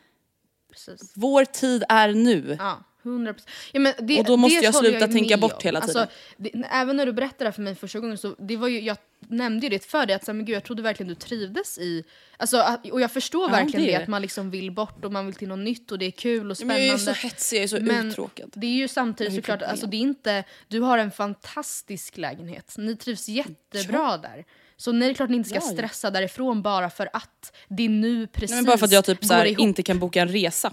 [0.71, 1.13] Precis.
[1.17, 2.57] Vår tid är nu.
[2.59, 3.43] Ja, 100%.
[3.73, 5.59] Ja, men det, Och då måste jag sluta ju tänka bort om.
[5.63, 6.01] hela tiden.
[6.01, 8.69] Alltså, det, även när du berättade det här för mig första gången så det var
[8.69, 8.97] ju, jag
[9.29, 11.79] nämnde ju det för dig att så här, men gud, jag trodde verkligen du trivdes
[11.79, 12.05] i,
[12.37, 15.27] alltså, och jag förstår Ja, verkligen det det, att man liksom vill bort och man
[15.27, 16.85] vill till något nytt och det är kul och Men spännande.
[16.87, 18.51] jag är så hetsig, jag är så Men uttråkad.
[18.55, 22.75] Det är ju samtidigt Jag såklart, alltså det är inte, du har en fantastisk lägenhet.
[22.79, 24.45] Ni trivs jättebra där.
[24.77, 25.73] Så nej, det är klart ni inte ska Ja, ja.
[25.73, 29.25] stressa därifrån bara för att det nu precis Nej, men bara för att jag typ
[29.25, 30.73] så här, inte kan boka en resa.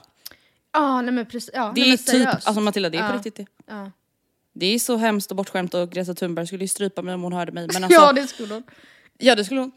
[0.74, 1.50] Ja, nej men precis.
[1.54, 2.48] Ja, Det nej, är men typ, seriöst.
[2.48, 3.16] alltså Matilda det är på Ja.
[3.18, 3.46] riktigt det.
[3.68, 3.92] Ja.
[4.54, 7.34] Det är så hemskt och bortskämt och Greta Thunberg skulle ju strypa mig om hon
[7.34, 7.68] hörde mig.
[7.74, 8.64] Men alltså, ja, det skulle hon.
[9.18, 9.72] Ja det skulle hon.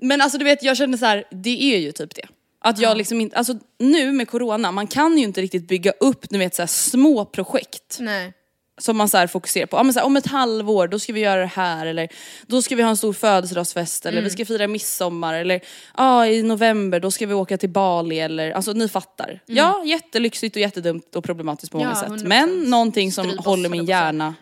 [0.00, 2.26] Men alltså du vet jag känner så här, det är ju typ det.
[2.64, 6.26] Att jag liksom inte, alltså nu med corona, man kan ju inte riktigt bygga upp
[6.30, 8.32] du vet så här, små projekt Nej.
[8.80, 9.76] Som man så här fokuserar på.
[9.76, 12.08] Ja, men så här, om ett halvår då ska vi göra det här eller
[12.46, 15.60] då ska vi ha en stor födelsedagsfest eller vi ska fira midsommar eller
[15.96, 19.40] ja, i november då ska vi åka till Bali eller alltså ni fattar.
[19.46, 22.26] Ja jättelyxigt och jättedumt och problematiskt på många Ja, sätt 100%.
[22.26, 24.34] men någonting som håller min hjärna,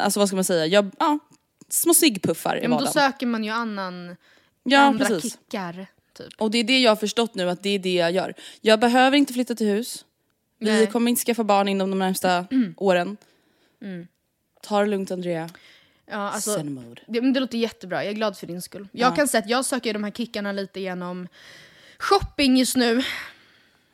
[0.00, 1.18] alltså vad ska man säga, jag, ja,
[1.68, 2.92] små ciggpuffar i Ja, men då vardagen.
[3.12, 4.16] söker man ju annan,
[4.62, 5.32] Ja andra precis.
[5.32, 5.86] kickar.
[6.18, 6.26] Typ.
[6.38, 8.34] Och det är det jag har förstått nu att det är det jag gör.
[8.60, 10.04] Jag behöver inte flytta till hus.
[10.64, 10.86] Vi Nej.
[10.86, 12.46] kommer inte skaffa barn inom de närmsta
[12.76, 13.16] åren.
[14.62, 15.48] Ta det lugnt Andrea.
[16.06, 16.56] Ja, alltså,
[17.06, 18.88] det, men det låter jättebra, jag är glad för din skull.
[18.92, 21.28] Jag kan säga att jag söker de här kickarna lite genom
[21.98, 23.02] shopping just nu.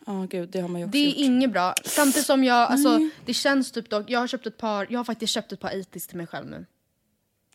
[0.07, 1.17] Ja gud det har man ju också Det är gjort.
[1.17, 1.75] inget bra.
[1.85, 5.05] Samtidigt som jag, alltså, det känns typ dock, jag har köpt ett par, jag har
[5.05, 6.67] faktiskt köpt ett par itis till mig själv nu.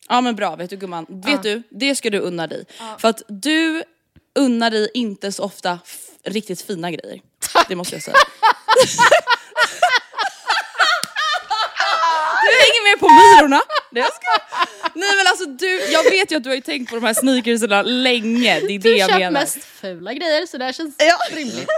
[0.08, 1.06] Ja men bra vet du gumman.
[1.08, 2.64] Vet du, det ska du unna dig.
[2.98, 3.82] För att du
[4.34, 5.78] unnar dig inte så ofta
[6.24, 7.20] riktigt fina grejer.
[7.68, 8.16] Det måste jag säga.
[12.42, 13.62] du hänger med på myrorna.
[13.90, 14.58] Det jag ska.
[14.94, 17.14] Nej men alltså du, jag vet ju att du har ju tänkt på de här
[17.14, 18.60] sneakersarna länge.
[18.60, 19.40] Det är det Du jag köper menar.
[19.40, 20.96] mest fula grejer så det här känns
[21.32, 21.68] rimligt.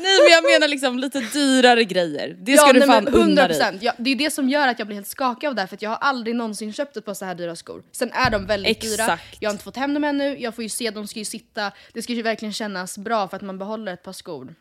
[0.00, 2.36] Nej men jag menar liksom lite dyrare grejer.
[2.38, 3.60] Det ska ja, du nej, fan unna dig.
[3.60, 3.78] 100%.
[3.80, 5.78] Ja, det är det som gör att jag blir helt skakig av det här, för
[5.80, 7.82] jag har aldrig någonsin köpt ett par så här dyra skor.
[7.92, 9.36] Sen är de väldigt dyra, Exakt.
[9.40, 11.72] jag har inte fått hem dem ännu, jag får ju se, de ska ju sitta,
[11.92, 14.54] det ska ju verkligen kännas bra för att man behåller ett par skor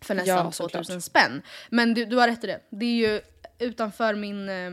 [0.00, 1.02] för nästan Ja, 2000 såklart.
[1.02, 1.42] spänn.
[1.70, 3.20] Men du, du har rätt i det, det är ju
[3.58, 4.48] utanför min...
[4.48, 4.70] eh,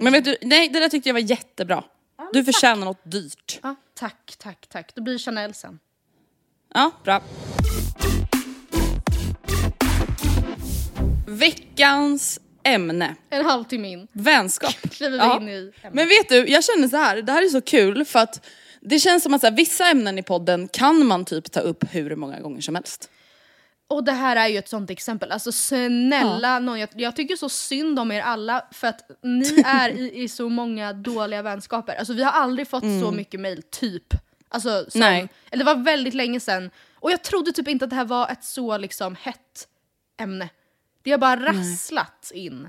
[0.00, 1.84] Men vet du, nej det där tyckte jag var jättebra.
[2.32, 3.58] Du förtjänar något dyrt.
[3.62, 4.94] ja, tack, tack, tack.
[4.94, 5.78] Då blir det Chanel sen.
[6.74, 7.22] Ja, bra.
[11.26, 13.14] Veckans ämne.
[13.30, 14.08] En halvtimme in.
[14.12, 14.74] Vänskap.
[14.90, 15.36] Kliver Ja.
[15.40, 15.74] in i ämnet.
[15.94, 17.22] Men vet du, jag känner så här.
[17.22, 18.46] det här är så kul för att
[18.80, 22.16] det känns som att här, vissa ämnen i podden kan man typ ta upp hur
[22.16, 23.10] många gånger som helst.
[23.90, 25.32] Och det här är ju ett sånt exempel.
[25.32, 29.90] Alltså snälla någon, jag, jag tycker så synd om er alla för att ni är
[29.90, 31.94] i, i så många dåliga vänskaper.
[31.94, 34.14] Alltså vi har aldrig fått så mycket mail, typ.
[34.48, 35.28] Alltså, som, Nej.
[35.50, 36.70] Eller det var väldigt länge sedan.
[36.94, 39.68] Och jag trodde typ inte att det här var ett så liksom hett
[40.20, 40.48] ämne.
[41.02, 42.68] Det har bara rasslat in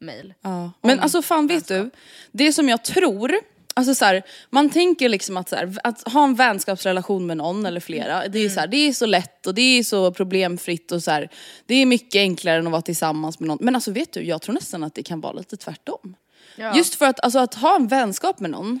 [0.00, 0.34] mail.
[0.40, 0.72] Ja.
[0.80, 1.90] Men alltså fan vet du,
[2.32, 3.34] det som jag tror,
[3.74, 7.66] alltså så här, man tänker liksom att, så här, att ha en vänskapsrelation med någon
[7.66, 10.92] eller flera, det är, så här, det är så lätt och det är så problemfritt
[10.92, 11.26] och så
[11.66, 13.58] det är mycket enklare än att vara tillsammans med någon.
[13.60, 16.16] Men alltså vet du, jag tror nästan att det kan vara lite tvärtom.
[16.56, 16.76] Ja.
[16.76, 18.80] Just för att, alltså, att ha en vänskap med någon,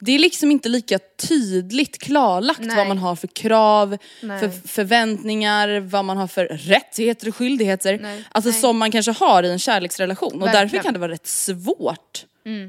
[0.00, 2.76] det är liksom inte lika tydligt klarlagt Nej.
[2.76, 4.40] vad man har för krav, Nej.
[4.40, 7.98] för förväntningar, vad man har för rättigheter och skyldigheter.
[7.98, 8.24] Nej.
[8.32, 10.42] Alltså som man kanske har i en kärleksrelation.
[10.42, 12.24] Och därför kan det vara rätt svårt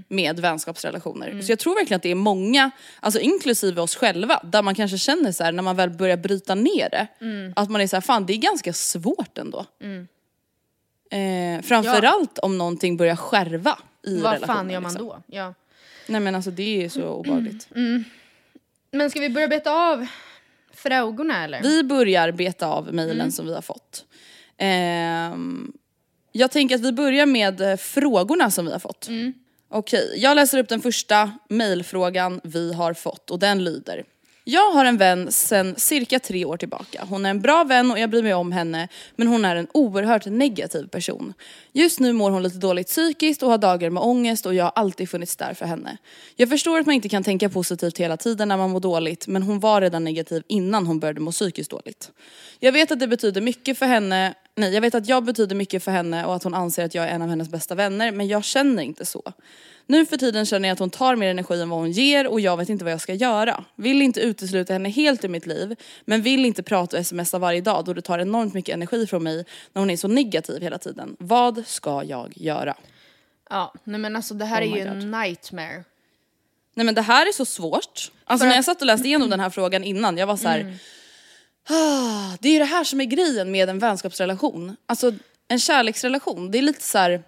[0.07, 1.41] med vänskapsrelationer.
[1.41, 4.97] Så jag tror verkligen att det är många, alltså inklusive oss själva, där man kanske
[4.97, 7.07] känner så här när man väl börjar bryta ner det,
[7.55, 9.65] att man är så här, fan det är ganska svårt ändå.
[11.11, 14.55] Eh, framförallt om någonting börjar skärva i Vad relationen.
[14.55, 15.07] fan gör man liksom.
[15.07, 15.21] då?
[15.27, 15.53] Ja.
[16.07, 17.69] Nej men alltså det är så obehagligt.
[18.91, 20.07] Men ska vi börja beta av
[20.73, 21.61] frågorna eller?
[21.61, 24.05] Vi börjar beta av mejlen som vi har fått.
[24.57, 25.71] Ehm,
[26.31, 29.07] jag tänker att vi börjar med eh, frågorna som vi har fått.
[29.69, 34.03] Okej, jag läser upp den första mejlfrågan vi har fått och den lyder.
[34.43, 37.05] Jag har en vän sedan cirka tre år tillbaka.
[37.09, 39.67] Hon är en bra vän och jag bryr mig om henne men hon är en
[39.73, 41.33] oerhört negativ person.
[41.73, 44.71] Just nu mår hon lite dåligt psykiskt och har dagar med ångest och jag har
[44.75, 45.97] alltid funnits där för henne.
[46.35, 49.43] Jag förstår att man inte kan tänka positivt hela tiden när man mår dåligt men
[49.43, 52.11] hon var redan negativ innan hon började må psykiskt dåligt.
[52.59, 55.83] Jag vet att det betyder mycket för henne, nej jag vet att jag betyder mycket
[55.83, 58.27] för henne och att hon anser att jag är en av hennes bästa vänner men
[58.27, 59.33] jag känner inte så.
[59.85, 62.39] Nu för tiden känner jag att hon tar mer energi än vad hon ger och
[62.41, 63.63] jag vet inte vad jag ska göra.
[63.75, 67.61] Vill inte utesluta henne helt ur mitt liv men vill inte prata och smsa varje
[67.61, 70.77] dag då det tar enormt mycket energi från mig när hon är så negativ hela
[70.77, 71.15] tiden.
[71.19, 72.75] Vad ska jag göra?
[73.49, 75.83] Ja, nej men alltså det här Oh är ju en nightmare.
[76.73, 78.11] Nej men det här är så svårt.
[78.25, 80.37] Alltså För när jag att- satt och läste igenom den här frågan innan, jag var
[80.37, 80.77] så här.
[81.69, 84.75] Ah, det är det här som är grejen med en vänskapsrelation.
[84.85, 85.13] Alltså
[85.47, 87.23] en kärleksrelation, det är lite så här.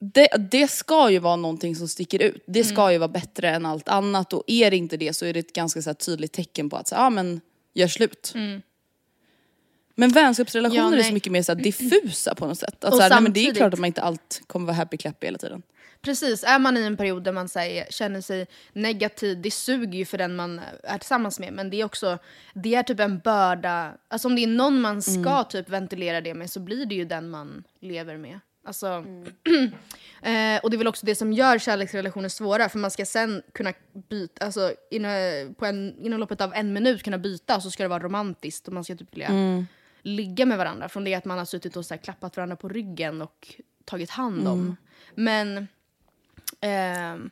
[0.00, 2.42] Det, det ska ju vara någonting som sticker ut.
[2.46, 5.32] Det ska ju vara bättre än allt annat och är det inte det så är
[5.32, 7.40] det ett ganska så tydligt tecken på att så, ah, men
[7.74, 8.32] gör slut.
[9.94, 12.84] Men vänskapsrelationer Ja, är så mycket mer så diffusa på något sätt.
[12.84, 14.76] Att, Och så här, nej, men det är klart att man inte allt kommer vara
[14.76, 15.62] happy clappy hela tiden.
[16.02, 20.04] Precis, är man i en period där man säger, känner sig negativ, det suger ju
[20.04, 21.52] för den man är tillsammans med.
[21.52, 22.18] Men det är också,
[22.54, 23.92] det är typ en börda.
[24.08, 27.04] Alltså om det är någon man ska typ ventilera det med så blir det ju
[27.04, 28.40] den man lever med.
[28.64, 28.86] Alltså,
[30.22, 33.42] eh, och det är väl också det som gör kärleksrelationer svåra, för man ska sen
[33.52, 33.72] kunna
[34.08, 37.82] byta, alltså inom, på en, inom loppet av en minut kunna byta och så ska
[37.82, 39.30] det vara romantiskt och man ska typ vilja
[40.02, 40.88] ligga med varandra.
[40.88, 44.10] Från det att man har suttit och så här, klappat varandra på ryggen och tagit
[44.10, 44.76] hand om.
[45.14, 45.68] Men
[46.60, 47.30] Ehm,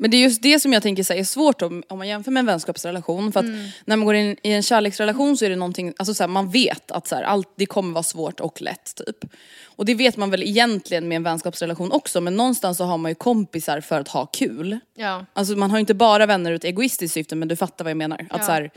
[0.00, 2.08] Men det är just det som jag tänker så här, är svårt om, om man
[2.08, 3.32] jämför med en vänskapsrelation.
[3.32, 3.68] För att Mm.
[3.84, 6.50] när man går in i en kärleksrelation så är det någonting, alltså så här, man
[6.50, 9.24] vet att så här, allt, det kommer vara svårt och lätt typ.
[9.64, 13.10] Och det vet man väl egentligen med en vänskapsrelation också men någonstans så har man
[13.10, 14.78] ju kompisar för att ha kul.
[14.94, 15.24] ja.
[15.32, 17.90] Alltså man har ju inte bara vänner ur ett egoistiskt syfte men du fattar vad
[17.90, 18.26] jag menar.
[18.30, 18.46] Att Ja.
[18.46, 18.70] så här,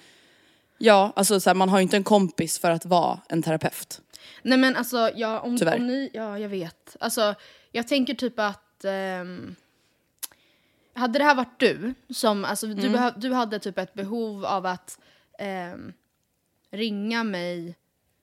[0.78, 4.02] ja, alltså så man har ju inte en kompis för att vara en terapeut.
[4.44, 5.76] Nej men alltså, ja, om, Tyvärr.
[5.78, 6.96] om ni, ja jag vet.
[7.00, 7.36] Alltså,
[7.72, 8.86] jag tänker typ att...
[8.86, 9.56] ehm,
[10.94, 12.92] hade det här varit du, som, alltså, du, Mm.
[12.92, 15.00] behöv, du hade typ ett behov av att
[15.39, 15.94] ehm,
[16.71, 17.75] ringa mig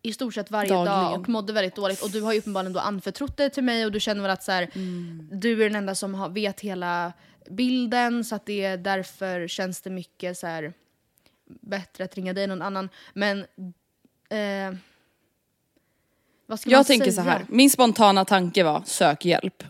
[0.02, 1.20] i stort sett varje dag Dagligen.
[1.20, 3.92] och mådde väldigt dåligt och du har ju uppenbarligen då anförtrott det till mig och
[3.92, 5.28] du känner väl att så här, Mm.
[5.32, 7.12] du är den enda som har, vet hela
[7.50, 10.72] bilden så att det är därför känns det mycket så här
[11.60, 12.88] bättre att ringa dig än någon annan.
[13.14, 13.38] Men
[14.28, 14.78] eh,
[16.46, 17.24] vad ska man Jag tänker säga?
[17.24, 19.62] så här, min spontana tanke var sök hjälp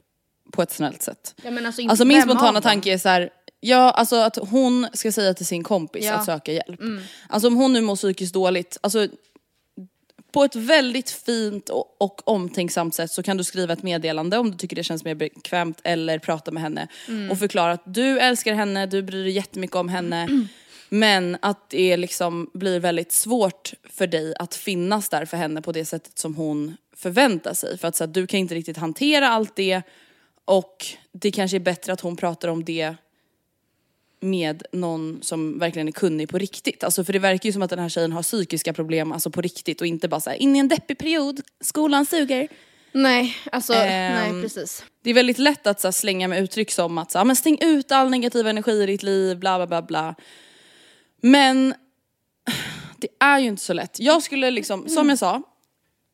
[0.59, 1.35] på ett snällt sätt.
[1.43, 3.31] Ja, men alltså, Alltså min spontana tanke är så här.
[3.61, 6.09] Ja, alltså att hon ska säga till sin kompis Ja.
[6.11, 6.21] Mm.
[6.21, 6.81] att söka hjälp.
[7.29, 9.09] Alltså om hon nu mår psykiskt dåligt, alltså
[10.33, 14.51] på ett väldigt fint och, och omtänksamt sätt så kan du skriva ett meddelande om
[14.51, 17.31] du tycker det känns mer bekvämt eller prata med henne Mm.
[17.31, 20.29] och förklara att du älskar henne, du bryr dig jättemycket om henne
[20.89, 25.73] men att det liksom blir väldigt svårt för dig att finnas där för henne på
[25.73, 27.79] det sättet som hon förväntar sig.
[27.79, 29.83] För att så här, du kan inte riktigt hantera allt det
[30.49, 32.95] och det kanske är bättre att hon pratar om det
[34.21, 36.85] med någon som verkligen är kunnig på riktigt.
[36.85, 39.41] Alltså för det verkar ju som att den här tjejen har psykiska problem alltså på
[39.41, 42.49] riktigt och inte bara så här, in i en deppig period, skolan suger.
[42.93, 44.85] Nej, alltså Ehm, nej precis.
[45.03, 47.37] Det är väldigt lätt att så här, slänga med uttryck som att så här, men
[47.37, 50.15] stäng ut all negativ energi i ditt liv, bla bla bla bla.
[51.23, 51.75] Men
[52.97, 54.01] det är ju inte så lätt.
[54.01, 55.43] Jag skulle liksom, som jag sa,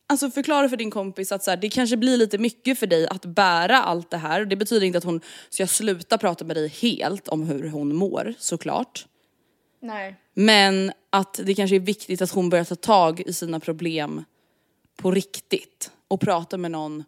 [0.06, 3.06] alltså förklara för din kompis att så här, det kanske blir lite mycket för dig
[3.08, 4.44] att bära allt det här.
[4.44, 8.34] Det betyder inte att hon ska sluta prata med dig helt om hur hon mår,
[8.38, 9.06] såklart.
[9.80, 10.16] Nej.
[10.34, 14.24] Men att det kanske är viktigt att hon börjar ta tag i sina problem
[14.96, 17.04] på riktigt och prata med någon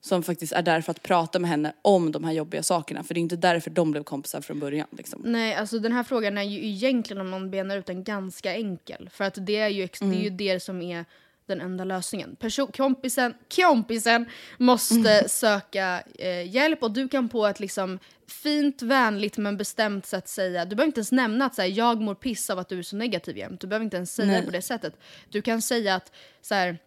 [0.00, 3.04] som faktiskt är där för att prata med henne om de här jobbiga sakerna.
[3.04, 4.86] För det är inte därför de blev kompisar från början.
[4.90, 5.22] Liksom.
[5.24, 9.10] Nej, alltså den här frågan är ju egentligen om man benar ut den ganska enkel.
[9.12, 11.04] För att det är ju, ex- det, är ju det som är
[11.50, 12.36] den enda lösningen.
[12.40, 14.26] Perso- kompisen, kompisen
[14.58, 20.28] måste söka eh, hjälp och du kan på ett liksom fint, vänligt men bestämt sätt
[20.28, 22.78] säga, du behöver inte ens nämna att så här, jag mår piss av att du
[22.78, 23.60] är så negativ jämt.
[23.60, 24.40] Du behöver inte ens säga Nej.
[24.40, 24.94] det på det sättet.
[25.28, 26.78] Du kan säga att så här,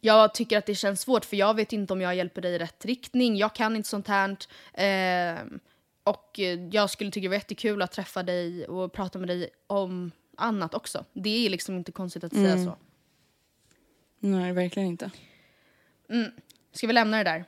[0.00, 2.58] jag tycker att det känns svårt för jag vet inte om jag hjälper dig i
[2.58, 3.36] rätt riktning.
[3.36, 4.36] Jag kan inte sånt här.
[4.74, 5.38] Eh,
[6.04, 6.40] och
[6.70, 10.74] jag skulle tycka det var jättekul att träffa dig och prata med dig om annat
[10.74, 11.04] också.
[11.12, 12.76] Det är liksom inte konstigt att säga så.
[14.24, 15.10] Nej, verkligen inte.
[16.72, 17.44] Ska vi lämna det där?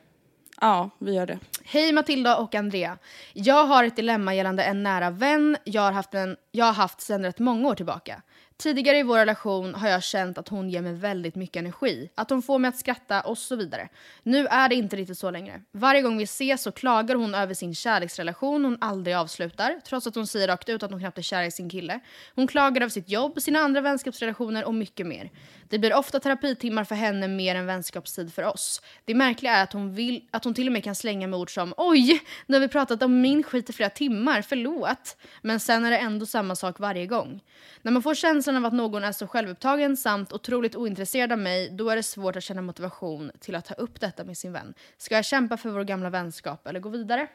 [0.60, 1.38] Ja, vi gör det.
[1.64, 2.98] Hej Matilda och Andrea.
[3.32, 7.00] Jag har ett dilemma gällande en nära vän jag har haft, en, jag har haft
[7.00, 8.22] sedan rätt många år tillbaka.
[8.57, 12.30] Tidigare i vår relation har jag känt att hon ger mig väldigt mycket energi, att
[12.30, 13.88] hon får mig att skratta och så vidare.
[14.22, 15.62] Nu är det inte riktigt så längre.
[15.72, 20.14] Varje gång vi ses så klagar hon över sin kärleksrelation hon aldrig avslutar, trots att
[20.14, 22.00] hon säger rakt ut att hon knappt är kär i sin kille.
[22.34, 25.30] Hon klagar över sitt jobb, sina andra vänskapsrelationer och mycket mer.
[25.68, 28.82] Det blir ofta terapitimmar för henne mer än vänskapstid för oss.
[29.05, 31.55] Det märkliga är att hon, vill, att hon till och med kan slänga med ord
[31.55, 35.16] som “Oj, nu har vi pratat om min skit i flera timmar, förlåt”.
[35.42, 37.40] Men sen är det ändå samma sak varje gång.
[37.82, 41.70] När man får känslan av att någon är så självupptagen samt otroligt ointresserad av mig,
[41.70, 44.74] då är det svårt att känna motivation till att ta upp detta med sin vän.
[44.99, 47.26] Ska jag kämpa för vår gamla vänskap eller gå vidare?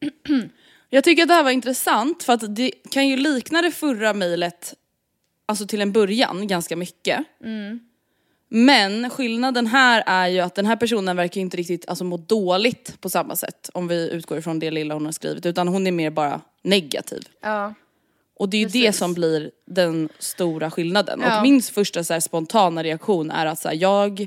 [0.90, 4.14] Jag tycker att det här var intressant för att det kan ju likna det förra
[4.14, 4.74] mejlet,
[5.46, 7.26] alltså till en början, ganska mycket.
[8.48, 13.00] Men skillnaden här är ju att den här personen verkar inte riktigt alltså, må dåligt
[13.00, 15.92] på samma sätt om vi utgår ifrån det lilla hon har skrivit utan hon är
[15.92, 17.28] mer bara negativ.
[17.40, 17.74] Ja.
[18.38, 18.98] Och det är ju det Precis.
[18.98, 21.20] som blir den stora skillnaden.
[21.22, 21.36] Ja.
[21.36, 24.26] Och min första så här, spontana reaktion är att så här, jag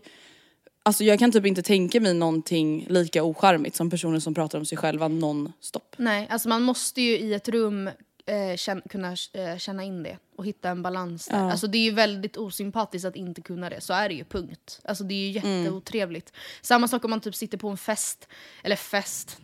[0.83, 4.65] Alltså jag kan typ inte tänka mig någonting lika ocharmigt som personer som pratar om
[4.65, 5.95] sig själva non-stop.
[5.97, 7.87] Nej, alltså man måste ju i ett rum
[8.25, 11.37] eh, känna, kunna eh, känna in det och hitta en balans där.
[11.37, 11.51] Ja.
[11.51, 14.79] Alltså det är ju väldigt osympatiskt att inte kunna det, så är det ju, punkt.
[14.83, 15.59] Alltså det är ju Mm.
[15.63, 16.33] jätteotrevligt.
[16.61, 18.27] Samma sak om man typ sitter på en fest,
[18.63, 19.37] eller fest,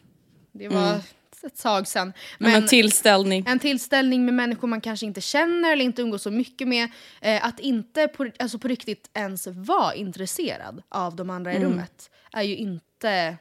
[0.51, 0.99] det var
[1.45, 2.13] ett tag sedan.
[2.37, 3.43] Men, en tillställning.
[3.47, 6.89] En tillställning med människor man kanske inte känner eller inte umgås så mycket med.
[7.21, 11.69] Eh, att inte på, alltså på riktigt ens vara intresserad av de andra i Mm.
[11.69, 13.37] rummet är ju inte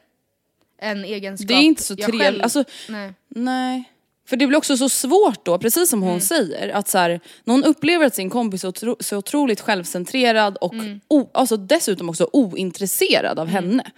[0.81, 2.43] en egenskap Det är inte så trevligt.
[2.43, 3.13] Alltså, nej.
[3.29, 3.91] Nej.
[4.27, 6.21] För det blir också så svårt då, precis som hon Mm.
[6.21, 10.73] säger, att så här, någon upplever att sin kompis är otro, så otroligt självcentrerad och
[10.73, 10.99] Mm.
[11.07, 13.91] o, alltså dessutom också ointresserad av henne.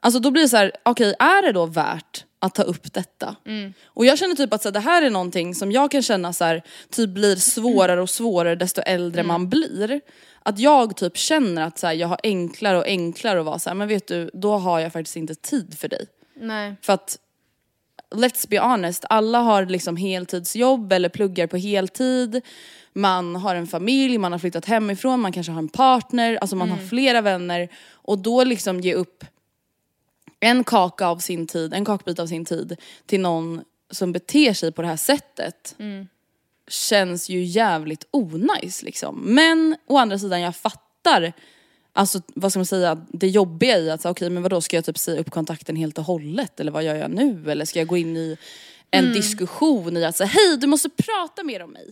[0.00, 3.36] Alltså då blir det så här, okej är det då värt att ta upp detta?
[3.46, 3.72] Mm.
[3.86, 6.32] Och jag känner typ att så här, det här är någonting som jag kan känna
[6.32, 9.28] så här, typ blir svårare och svårare desto äldre Mm.
[9.28, 10.00] man blir.
[10.42, 13.74] Att jag typ känner att så här, jag har enklare och enklare att vara så
[13.74, 16.06] men vet du, då har jag faktiskt inte tid för dig.
[16.40, 16.74] Nej.
[16.82, 17.18] För att
[18.10, 22.40] let's be honest, alla har liksom heltidsjobb eller pluggar på heltid.
[22.92, 26.70] Man har en familj, man har flyttat hemifrån, man kanske har en partner, alltså man
[26.70, 27.68] har flera vänner.
[27.92, 29.24] Och då liksom ge upp
[30.40, 32.76] en kaka av sin tid, en kakbit av sin tid
[33.06, 33.60] till någon
[33.90, 35.76] som beter sig på det här sättet
[36.68, 39.20] känns ju jävligt onajs liksom.
[39.24, 41.32] Men å andra sidan jag fattar
[41.92, 44.84] Alltså vad ska man säga, det jobbiga i att säga, okej men vadå ska jag
[44.84, 47.50] typ säga upp kontakten helt och hållet eller vad gör jag nu?
[47.50, 48.36] Eller ska jag gå in i
[48.90, 51.90] en diskussion i att säga hej du måste prata mer om mig.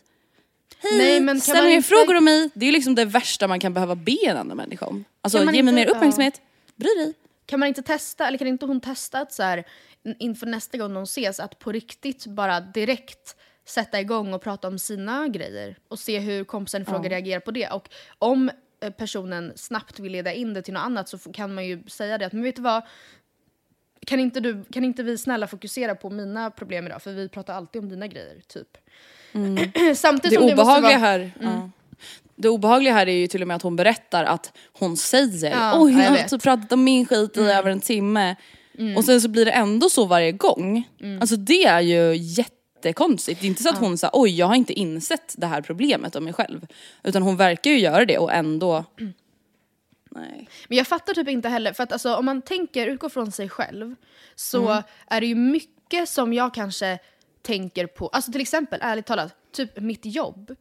[0.78, 2.50] Hej, Nej, ställ mer inte- frågor om mig.
[2.54, 5.04] Det är liksom det värsta man kan behöva be en annan människa om.
[5.20, 6.40] Alltså ge mig inte- mer uppmärksamhet,
[6.76, 7.12] bry dig.
[7.46, 9.64] Kan man inte testa, eller kan inte hon testa att så här,
[10.04, 14.68] in- inför nästa gång de ses, att på riktigt bara direkt sätta igång och prata
[14.68, 17.68] om sina grejer och se hur kompisen i fråga reagerar på det.
[17.68, 17.88] Och
[18.18, 21.82] om eh, personen snabbt vill leda in det till något annat så kan man ju
[21.88, 22.82] säga det att men vet du vad,
[24.06, 27.54] kan inte, du, kan inte vi snälla fokusera på mina problem idag för vi pratar
[27.54, 28.68] alltid om dina grejer typ.
[29.96, 31.70] Samtidigt Det som det måste obehagliga vara, här, ja.
[32.36, 35.80] Det obehagliga här är ju till och med att hon berättar att hon säger Ja,
[35.80, 38.36] oj ja, jag har typ pratat om min skit i över en timme.
[38.96, 40.88] Och sen så blir det ändå så varje gång.
[41.20, 43.40] Alltså det är ju jättekonstigt.
[43.40, 46.16] Det är inte så att hon säger oj jag har inte insett det här problemet
[46.16, 46.66] om mig själv.
[47.04, 48.84] Utan hon verkar ju göra det och ändå
[50.16, 50.48] Nej.
[50.68, 53.48] Men jag fattar typ inte heller, för att alltså, om man tänker, utgår från sig
[53.48, 53.94] själv,
[54.34, 56.98] så är det ju mycket som jag kanske
[57.42, 60.56] tänker på, alltså till exempel ärligt talat, typ mitt jobb.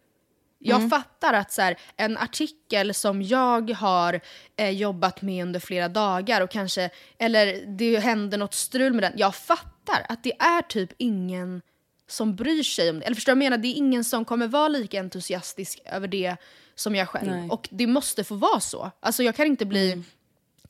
[0.70, 4.20] Jag fattar att så här, en artikel som jag har
[4.55, 9.13] eh, jobbat med under flera dagar och kanske, eller det händer något strul med den.
[9.16, 11.61] Jag fattar att det är typ ingen
[12.07, 13.05] som bryr sig om det.
[13.05, 13.63] Eller förstår du vad jag menar?
[13.63, 16.36] Det är ingen som kommer vara lika entusiastisk över det
[16.76, 17.32] som jag själv.
[17.32, 17.49] Nej.
[17.49, 18.91] Och det måste få vara så.
[18.99, 20.03] Alltså jag kan inte bli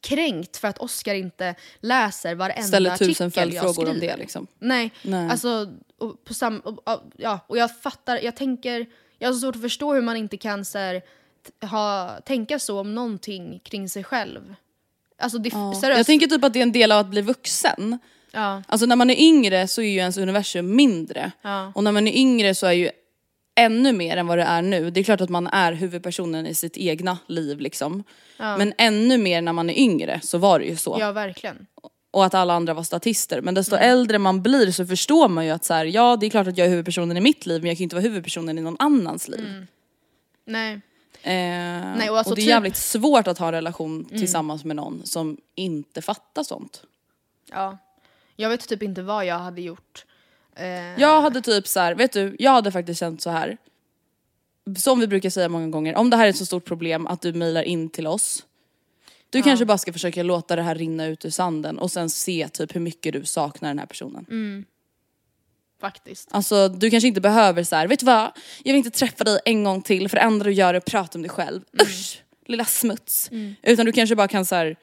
[0.02, 4.14] kränkt för att Oscar inte läser varenda Ställer tusen artikel jag följdfrågor om skriver.
[4.14, 4.48] det liksom.
[4.60, 5.30] Nej, Nej.
[5.30, 8.86] alltså och på sam, och, ja, och jag fattar, jag tänker,
[9.20, 11.02] jag har så svårt att förstå hur man inte kan så här,
[11.62, 14.56] ha, tänka så om någonting kring sig själv.
[15.20, 15.74] Alltså det, Ja.
[15.82, 15.98] seriöst.
[15.98, 18.00] Jag tänker typ att det är en del av att bli vuxen.
[18.32, 21.32] ja, Alltså när man är yngre så är ju ens universum mindre.
[21.42, 21.72] Ja.
[21.76, 22.90] Och när man är yngre så är ju
[23.56, 24.90] ännu mer än vad det är nu.
[24.92, 28.04] Det är klart att man är huvudpersonen i sitt egna liv liksom.
[28.38, 30.98] Men ännu mer när man är yngre så var det ju så.
[31.00, 31.68] ja, verkligen.
[32.16, 33.42] Och att alla andra var statister.
[33.42, 36.30] Men desto äldre man blir så förstår man ju att så här, ja det är
[36.30, 38.58] klart att jag är huvudpersonen i mitt liv men jag kan ju inte vara huvudpersonen
[38.58, 39.66] i någon annans liv.
[40.46, 40.74] Nej.
[41.24, 41.32] Eh,
[41.98, 44.76] Nej, och alltså och det är typ- jävligt svårt att ha en relation tillsammans med
[44.76, 46.84] någon som inte fattar sånt.
[47.52, 47.78] Ja.
[48.36, 50.06] Jag vet typ inte vad jag hade gjort.
[50.56, 53.58] Eh, Jag hade typ så här, vet du, jag hade faktiskt känt så här.
[54.78, 57.22] Som vi brukar säga många gånger, om det här är ett så stort problem att
[57.22, 58.44] du mejlar in till oss.
[59.30, 62.48] Du kanske bara ska försöka låta det här rinna ut ur sanden och sen se
[62.50, 64.26] typ hur mycket du saknar den här personen.
[65.82, 66.28] Faktiskt.
[66.32, 68.32] Alltså du kanske inte behöver så här, vet du vad?
[68.64, 70.86] Jag vill inte träffa dig en gång till för det enda du gör är att
[70.86, 71.62] prata om dig själv.
[71.82, 72.22] Usch!
[72.46, 73.30] Lilla smuts.
[73.64, 74.76] Utan du kanske bara kan så här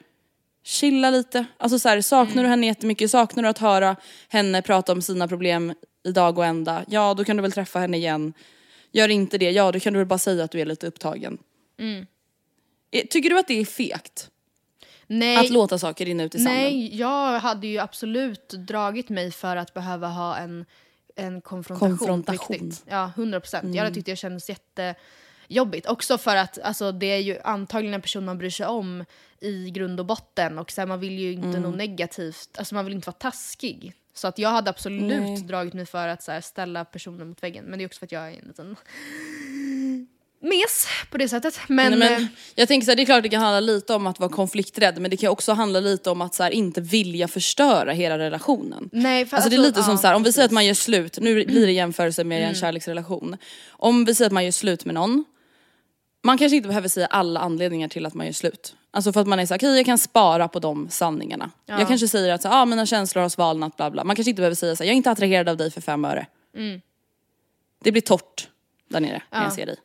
[0.63, 1.45] chilla lite.
[1.57, 3.95] Alltså så här, saknar du henne jättemycket, saknar du att höra
[4.29, 5.73] henne prata om sina problem
[6.05, 8.33] i dag och ända, ja då kan du väl träffa henne igen.
[8.91, 11.37] Gör inte det, ja då kan du väl bara säga att du är lite upptagen.
[12.91, 14.29] Eh, Tycker du att det är fegt?
[15.07, 16.53] Nej, Att låta saker rinna ut i sanden?
[16.53, 20.65] nej, jag hade ju absolut dragit mig för att behöva ha en,
[21.15, 21.97] en konfrontation.
[21.97, 22.71] Konfrontation.
[22.89, 23.75] Ja, 100 procent.
[23.75, 25.87] Jag hade tyckt det kändes jättejobbigt.
[25.87, 29.05] Också för att alltså, det är ju antagligen en person man bryr sig om
[29.39, 30.59] i grund och botten.
[30.59, 33.93] Och så här, man vill ju inte något negativt, alltså man vill inte vara taskig.
[34.15, 35.37] Så att jag hade absolut Nej.
[35.37, 37.65] dragit mig för att så här, ställa personen mot väggen.
[37.65, 38.75] Men det är också för att jag är en liten
[40.43, 41.59] mes på det sättet.
[41.67, 43.93] Men, Nej, eh, men jag tänker så här, det är klart det kan handla lite
[43.93, 46.81] om att vara konflikträdd men det kan också handla lite om att så här, inte
[46.81, 48.89] vilja förstöra hela relationen.
[48.91, 50.65] nej, för Alltså det är lite ja, som så här, om vi säger att man
[50.65, 53.37] gör slut, nu blir det jämförelse med en kärleksrelation.
[53.69, 55.25] Om vi säger att man gör slut med någon,
[56.23, 58.75] man kanske inte behöver säga alla anledningar till att man gör slut.
[58.91, 61.51] Alltså för att man är så här, okej jag kan spara på de sanningarna.
[61.65, 64.03] Jag kanske säger att så, ah, mina känslor har svalnat bla bla.
[64.03, 66.05] Man kanske inte behöver säga så här, jag är inte attraherad av dig för fem
[66.05, 66.25] öre.
[67.83, 68.47] Det blir torrt
[68.89, 69.75] där nere när jag ser dig.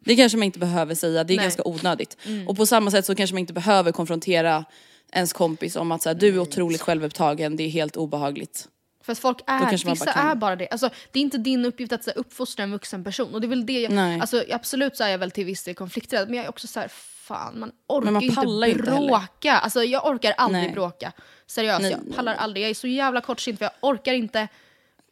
[0.00, 1.44] Det kanske man inte behöver säga, det är Nej.
[1.44, 2.16] ganska onödigt.
[2.46, 4.64] Och på samma sätt så kanske man inte behöver konfrontera
[5.12, 8.68] ens kompis om att så här, du är otroligt självupptagen, det är helt obehagligt.
[9.02, 10.68] För att folk är, vissa bara kan- är bara det.
[10.68, 13.34] Alltså, det är inte din uppgift att så, här, uppfostra en vuxen person.
[13.34, 14.20] Och det är väl det jag, Nej.
[14.20, 16.80] alltså, absolut så är jag väl till viss del konflikträdd, men jag är också så
[16.80, 19.52] här, fan man orkar man inte ju inte bråka.
[19.52, 20.72] alltså, jag orkar aldrig Nej.
[20.72, 21.12] bråka.
[21.46, 22.64] Seriöst, Nej, jag pallar aldrig.
[22.64, 24.48] Jag är så jävla kortsynt för jag orkar inte.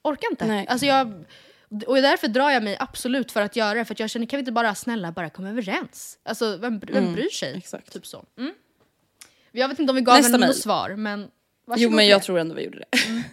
[0.04, 0.46] Orkar inte.
[0.46, 0.66] Nej.
[0.68, 1.24] Alltså, jag,
[1.86, 3.84] och därför drar jag mig absolut för att göra det.
[3.84, 6.18] För jag känner, kan vi inte bara snälla bara komma överens?
[6.22, 7.48] Alltså vem, vem bryr sig?
[7.48, 7.92] Mm, exakt.
[7.92, 8.24] Typ så.
[8.38, 8.52] Mm.
[9.52, 11.30] Jag vet inte om vi gav henne något svar, men
[11.76, 12.98] Jo men jag tror ändå vi gjorde det.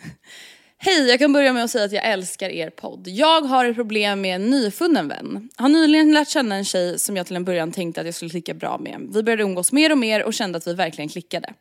[0.82, 3.08] Hej, jag kan börja med att säga att jag älskar er podd.
[3.08, 5.50] Jag har ett problem med en nyfunnen vän.
[5.56, 8.32] Har nyligen lärt känna en tjej som jag till en början tänkte att jag skulle
[8.32, 9.08] klicka bra med.
[9.14, 11.54] Vi började umgås mer och mer och kände att vi verkligen klickade.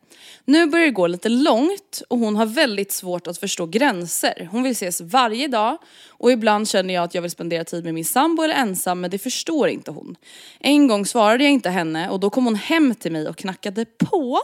[0.45, 4.49] Nu börjar det gå lite långt och hon har väldigt svårt att förstå gränser.
[4.51, 7.93] Hon vill ses varje dag och ibland känner jag att jag vill spendera tid med
[7.93, 10.15] min sambo eller ensam men det förstår inte hon.
[10.59, 13.85] En gång svarade jag inte henne och då kom hon hem till mig och knackade
[13.85, 14.39] på.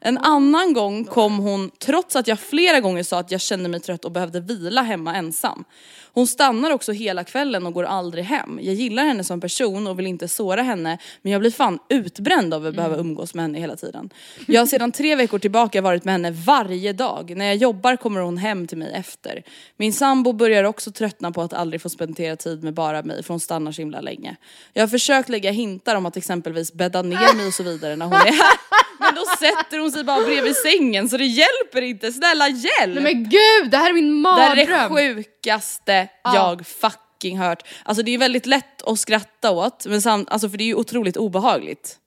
[0.00, 3.80] En annan gång kom hon, trots att jag flera gånger sa att jag kände mig
[3.80, 5.64] trött och behövde vila hemma ensam.
[6.12, 8.58] Hon stannar också hela kvällen och går aldrig hem.
[8.62, 12.54] Jag gillar henne som person och vill inte såra henne men jag blir fan utbränd
[12.54, 14.10] av att behöva umgås med henne hela tiden.
[14.46, 17.36] Jag har sedan tre veckor tillbaka varit med henne varje dag.
[17.36, 19.42] När jag jobbar kommer hon hem till mig efter.
[19.76, 23.34] Min sambo börjar också tröttna på att aldrig få spendera tid med bara mig för
[23.34, 24.36] hon stannar så himla länge.
[24.72, 28.06] Jag har försökt lägga hintar om att exempelvis bädda ner mig och så vidare när
[28.06, 28.58] hon är här.
[28.98, 32.94] Men då sätter hon sig bara bredvid sängen så det hjälper inte, snälla hjälp!
[32.94, 34.94] Nej men gud, det här är min Det här är mardröm!
[34.94, 37.62] det sjukaste jag fucking hört.
[37.84, 40.74] Alltså det är väldigt lätt att skratta åt, men samt, alltså för det är ju
[40.74, 41.98] otroligt obehagligt.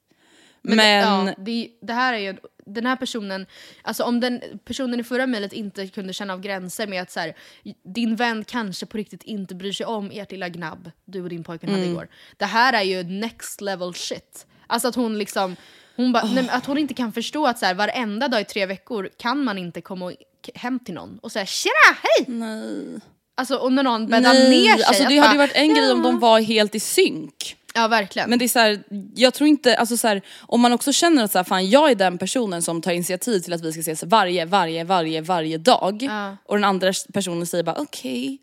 [0.62, 3.46] Men, det, ja, det, det här är ju, den här personen,
[3.82, 7.20] alltså om den personen i förra mejlet inte kunde känna av gränser med att så
[7.20, 7.36] här,
[7.84, 11.44] din vän kanske på riktigt inte bryr sig om ert lilla gnabb du och din
[11.44, 11.94] pojkvän hade Mm.
[11.94, 12.08] igår.
[12.38, 14.46] Det här är ju next level shit.
[14.68, 15.56] Alltså att hon liksom,
[15.96, 18.46] hon ba, nej, men att hon inte kan förstå att så här, varenda dag i
[18.46, 20.14] tre veckor kan man inte komma
[20.56, 21.74] hem till någon och säga tjena,
[22.04, 22.26] hej!
[22.36, 23.00] Nej.
[23.36, 24.84] Alltså och när någon bäddar Nej, ner sig.
[24.84, 27.56] alltså det hade ju bara, varit en grej om de "Ja." var helt i synk.
[27.74, 28.30] Ja verkligen.
[28.30, 28.84] Men det är så här,
[29.16, 31.92] jag tror inte, alltså så här, om man också känner att så här, fan jag
[31.92, 35.58] är den personen som tar initiativ till att vi ska ses varje, varje, varje, varje
[35.58, 36.04] dag.
[36.04, 36.38] Ja.
[36.46, 38.38] Och den andra personen säger bara okej.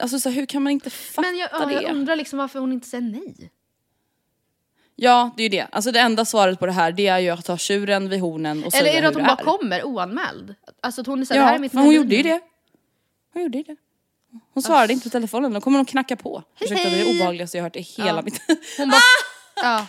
[0.00, 1.72] Alltså så hur kan man inte fatta Men jag, ja, det?
[1.74, 3.50] jag undrar liksom varför hon inte säger nej.
[5.02, 7.30] Ja det är ju det, alltså det enda svaret på det här det är ju
[7.30, 9.44] att ta tjuren vid hornen och Eller säga är det att hur hon bara är.
[9.44, 10.54] kommer oanmäld?
[10.80, 12.40] Alltså att hon är såhär, det här är Ja, mitt men hon gjorde ju det.
[13.32, 13.76] Hon gjorde ju det.
[14.54, 16.42] Hon svarade inte på telefonen, då kommer hon knacka på.
[16.60, 18.22] Ursäkta det är det obehagligaste jag hört i hela Ja.
[18.22, 18.40] mitt
[18.78, 19.00] Hon bara,
[19.62, 19.86] ja.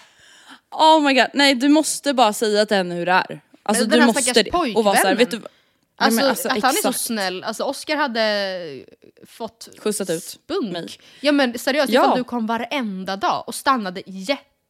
[0.71, 3.41] Oh my god, nej du måste bara säga till henne hur det är.
[3.63, 4.51] Alltså Men du måste det.
[4.75, 5.37] Och vara såhär, vet du.
[5.39, 5.47] Nej,
[5.95, 6.99] Alltså, men alltså, att han är så exakt.
[7.05, 8.85] snäll, alltså Oscar hade
[9.27, 10.71] fått Skjutsat ut spunk.
[10.71, 10.87] mig.
[11.21, 12.03] Ja men seriöst, Ja.
[12.05, 14.09] ifall du kom varenda dag och stannade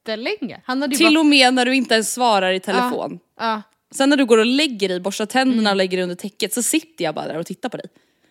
[0.07, 0.61] jättelänge.
[0.65, 3.19] Han hade ju Till bara, och med när du inte ens svarar i telefon.
[3.39, 3.61] ja.
[3.93, 5.71] Sen när du går och lägger dig, borstar tänderna Mm.
[5.71, 7.85] och lägger dig under täcket så sitter jag bara där och tittar på dig.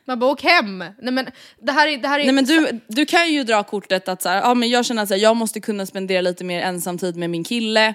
[0.06, 0.78] Man bara åk hem!
[0.78, 1.26] Nej men
[1.62, 1.98] det här är...
[1.98, 4.54] Det här är Nej men du, du kan ju dra kortet att så här, ja,
[4.54, 7.86] men jag känner att jag måste kunna spendera lite mer ensam tid med min kille.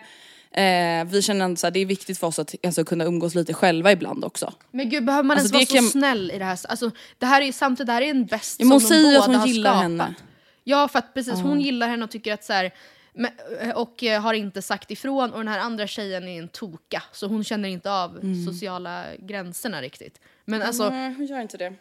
[0.51, 3.91] Eh, vi känner att det är viktigt för oss att alltså, kunna umgås lite själva
[3.91, 4.53] ibland också.
[4.71, 6.59] Men gud behöver man Alltså, ens vara kan- så snäll i det här?
[6.69, 9.03] Alltså, det här är samtidigt, det här är en bäst Ja, men som hon de
[9.05, 9.83] säger att båda hon har gillar skapat.
[9.83, 10.15] henne.
[10.63, 12.71] Ja för att precis, hon gillar henne och tycker att så här,
[13.15, 13.31] men,
[13.75, 17.27] och eh, har inte sagt ifrån och den här andra tjejen är en toka så
[17.27, 18.45] hon känner inte av Mm.
[18.45, 20.19] sociala gränserna riktigt.
[20.45, 21.73] Men alltså, Nej, hon gör inte det.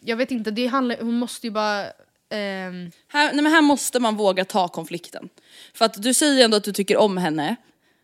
[0.00, 1.84] jag vet inte, det handlar, hon måste ju bara...
[2.30, 5.28] ehm, Här, nej men här måste man våga ta konflikten.
[5.74, 7.56] För att du säger ändå att du tycker om henne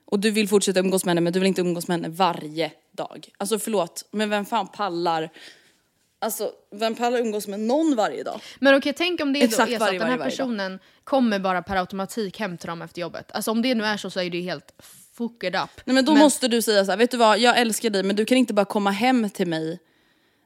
[0.04, 2.72] och du vill fortsätta umgås med henne men du vill inte umgås med henne varje
[2.92, 3.28] dag.
[3.38, 5.30] Alltså förlåt, men vem fan pallar
[6.24, 8.40] Alltså vem pallar umgås med någon varje dag?
[8.58, 11.76] Men okej, tänk om det då är så att den här personen kommer bara per
[11.76, 13.30] automatik hem till dem efter jobbet.
[13.32, 14.74] Alltså om det nu är så så är det ju helt
[15.16, 15.70] fucked up.
[15.84, 18.16] Nej men då måste du säga så här, vet du vad, jag älskar dig men
[18.16, 19.78] du kan inte bara komma hem till mig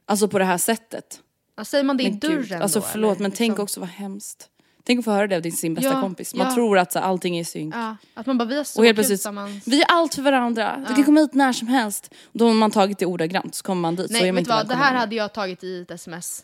[0.05, 1.19] Alltså på det här sättet.
[1.55, 3.63] Ja, säger man det i Men gud, dörren Alltså då, förlåt eller men tänk liksom?
[3.63, 4.49] också vad hemskt.
[4.89, 6.33] Tänk att få höra det av din, sin bästa Ja, kompis.
[6.35, 6.53] Man ja.
[6.55, 7.75] tror att så, allting är i synk.
[7.75, 9.67] Ja, att man bara vi har så Och helt plötsligt, tillsammans.
[9.67, 10.85] vi är allt för varandra.
[10.87, 12.13] Du kan komma hit när som helst.
[12.31, 14.11] Då har man tagit det ordagrant så kommer man dit.
[14.11, 16.43] så är Nej man inte vad, det här hade jag tagit i ett sms.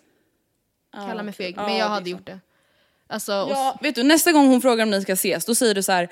[1.07, 2.39] Kalla mig feg, men Ja, jag hade är gjort det.
[3.09, 5.83] Alltså, Ja, vet du, nästa gång hon frågar om ni ska ses, då säger du
[5.83, 6.09] så här.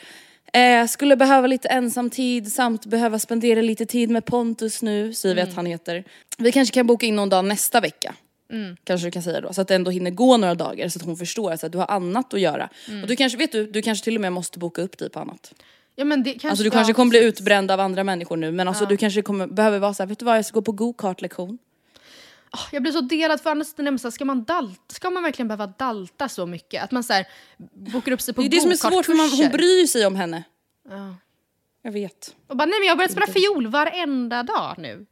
[0.53, 5.35] Eh, skulle behöva lite ensam tid samt behöva spendera lite tid med Pontus nu, säger
[5.35, 5.49] vi Mm.
[5.51, 6.03] att han heter.
[6.37, 8.15] Vi kanske kan boka in någon dag nästa vecka.
[8.53, 8.75] Mm.
[8.83, 11.05] Kanske du kan säga då, så att det ändå hinner gå några dagar så att
[11.05, 12.69] hon förstår att du har annat att göra.
[12.87, 13.01] Mm.
[13.01, 15.19] Och du kanske, vet du, du kanske till och med måste boka upp dig på
[15.19, 15.53] annat.
[15.95, 18.51] ja, men det kanske, Alltså du ja, kanske kommer bli utbränd av andra människor nu
[18.51, 20.61] men alltså du kanske kommer, behöver vara så här, vet du vad jag ska gå
[20.61, 21.57] på go-kart-lektion.
[22.51, 25.23] Ah, Jag blir så delad för annars är så här, ska man dalta, ska man
[25.23, 26.83] verkligen behöva dalta så mycket?
[26.83, 27.25] Att man så här,
[27.73, 29.57] bokar upp sig på Det är det som är svårt för man, hon go-kartkurser.
[29.57, 30.43] bryr sig om henne.
[30.89, 31.15] Ja.
[31.81, 32.35] Jag vet.
[32.47, 35.05] Och bara nej men jag har börjat spela fiol varenda dag nu.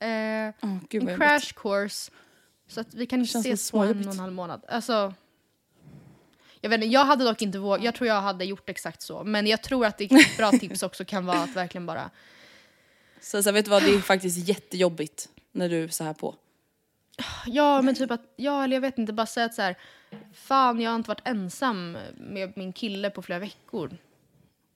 [0.00, 1.28] Eh, Åh, gud, en jag vet.
[1.28, 2.10] crash course.
[2.74, 4.64] Så att vi kan inte ses på en och en halv månad.
[4.68, 5.14] Alltså,
[6.60, 9.24] jag vet inte, jag hade dock inte vågat, jag tror jag hade gjort exakt så.
[9.24, 12.10] Men jag tror att det ett bra tips också kan vara att verkligen bara
[13.20, 16.34] Så, så vet du vad, det är faktiskt jättejobbigt när du är så här på.
[17.46, 19.78] Ja, men typ att, ja eller jag vet inte, bara säga att så här,
[20.32, 23.96] fan jag har inte varit ensam med min kille på flera veckor.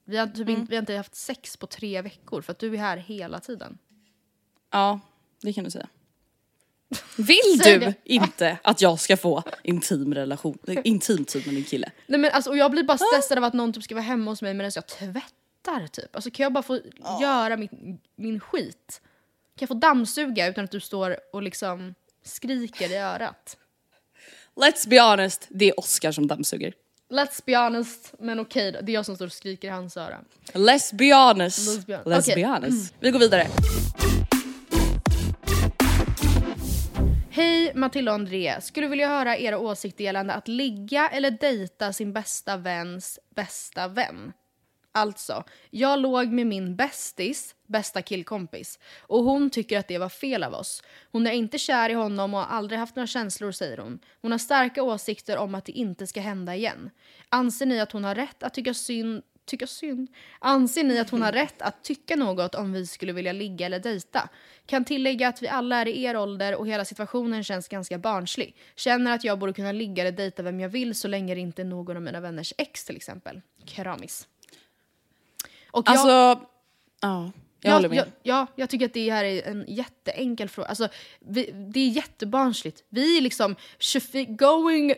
[0.05, 2.74] Vi har, typ inte, vi har inte haft sex på tre veckor för att du
[2.74, 3.78] är här hela tiden.
[4.70, 5.01] Ja,
[5.40, 5.88] det kan du säga.
[7.16, 7.95] Vill Säg du det.
[8.05, 11.91] inte att jag ska få intim relation, intim tid med din kille?
[12.07, 14.30] Nej men alltså, och jag blir bara stressad av att någon typ ska vara hemma
[14.30, 16.16] hos mig medan jag tvättar typ.
[16.16, 16.80] Alltså kan jag bara få
[17.20, 19.01] göra min, min skit?
[19.57, 23.57] Kan jag få dammsuga utan att du står och liksom skriker i örat?
[24.57, 26.72] Let's be honest, det är Oscar som dammsuger.
[27.11, 28.80] Let's be honest, men okej då.
[28.80, 30.18] Det är jag som står och skriker i hans öra.
[30.53, 31.68] Let's be honest.
[31.68, 32.28] Let's be honest.
[32.28, 32.95] Let's be honest.
[33.01, 33.47] Vi går vidare.
[37.39, 38.61] Hej Matilda och André.
[38.61, 44.32] Skulle vilja höra era åsikter gällande att ligga eller dejta sin bästa väns bästa vän.
[44.93, 50.43] Alltså, jag låg med min bästis, bästa killkompis, och hon tycker att det var fel
[50.43, 50.82] av oss.
[51.12, 53.99] Hon är inte kär i honom och har aldrig haft några känslor, säger hon.
[54.22, 56.91] Hon har starka åsikter om att det inte ska hända igen.
[57.28, 60.09] Anser ni att hon har rätt att tycka synd Tycka synd?
[60.38, 63.78] Anser ni att hon har rätt att tycka något om vi skulle vilja ligga eller
[63.78, 64.28] dejta?
[64.66, 68.57] Kan tillägga att vi alla är i er ålder och hela situationen känns ganska barnslig.
[68.76, 71.62] Känner att jag borde kunna ligga eller dejta vem jag vill så länge det inte
[71.62, 73.40] är någon av mina vänners ex till exempel.
[73.66, 74.28] Kramis.
[75.70, 76.46] Och jag- Alltså,
[77.01, 77.32] ja.
[77.61, 77.99] Jag ja, håller med.
[77.99, 80.68] Ja, ja, jag tycker att det här är en jätteenkel fråga.
[80.68, 80.88] Alltså,
[81.20, 82.84] vi, det är jättebarnsligt.
[82.88, 84.94] Vi är liksom 24, going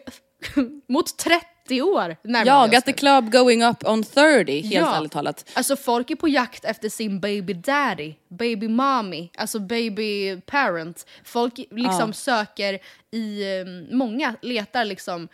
[0.88, 1.46] mot 30
[1.82, 4.96] år närmare Ja, got the club going up on 30, helt Ja.
[4.96, 5.50] ärligt talat.
[5.54, 11.06] Alltså folk är på jakt efter sin baby daddy, baby mommy, alltså baby parent.
[11.24, 12.12] Folk liksom Ja.
[12.12, 12.78] söker
[13.10, 15.28] i, eh, många letar liksom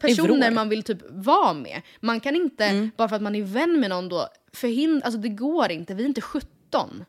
[0.00, 1.82] personer man vill typ vara med.
[2.00, 2.90] Man kan inte, Mm.
[2.96, 6.02] bara för att man är vän med någon då, förhindra, alltså det går inte, vi
[6.02, 7.04] är inte 17.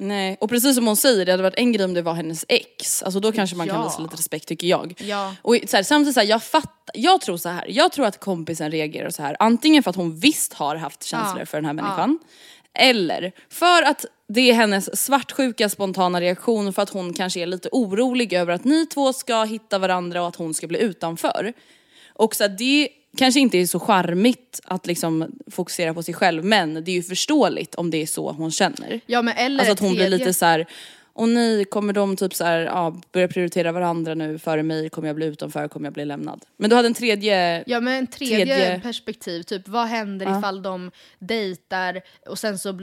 [0.00, 2.44] Nej, och precis som hon säger, det hade varit en grej om det var hennes
[2.48, 3.02] ex.
[3.02, 3.84] Alltså då kanske man kan Ja.
[3.84, 4.94] visa lite respekt tycker jag.
[5.04, 5.34] Ja.
[5.42, 8.20] Och så här, samtidigt så här, jag fattar, jag tror så här, jag tror att
[8.20, 9.36] kompisen reagerar så här.
[9.38, 11.46] antingen för att hon visst har haft känslor Ja.
[11.46, 12.18] för den här människan.
[12.74, 17.68] Eller för att det är hennes svartsjuka spontana reaktion för att hon kanske är lite
[17.72, 21.52] orolig över att ni två ska hitta varandra och att hon ska bli utanför.
[22.14, 26.44] Och så här, det kanske inte är så charmigt att liksom fokusera på sig själv
[26.44, 29.00] men det är ju förståeligt om det är så hon känner.
[29.06, 30.66] Ja men eller Alltså att hon blir tredje- lite så här.
[31.18, 34.90] Och nej, kommer de typ så här, ja, börja prioritera varandra nu före mig?
[34.90, 35.68] Kommer jag bli utanför?
[35.68, 36.44] Kommer jag bli lämnad?
[36.56, 37.64] Men du hade en tredje...
[37.66, 40.38] Ja men en tredje, Tredje- perspektiv, typ vad händer Ja.
[40.38, 42.80] ifall de dejtar och sen så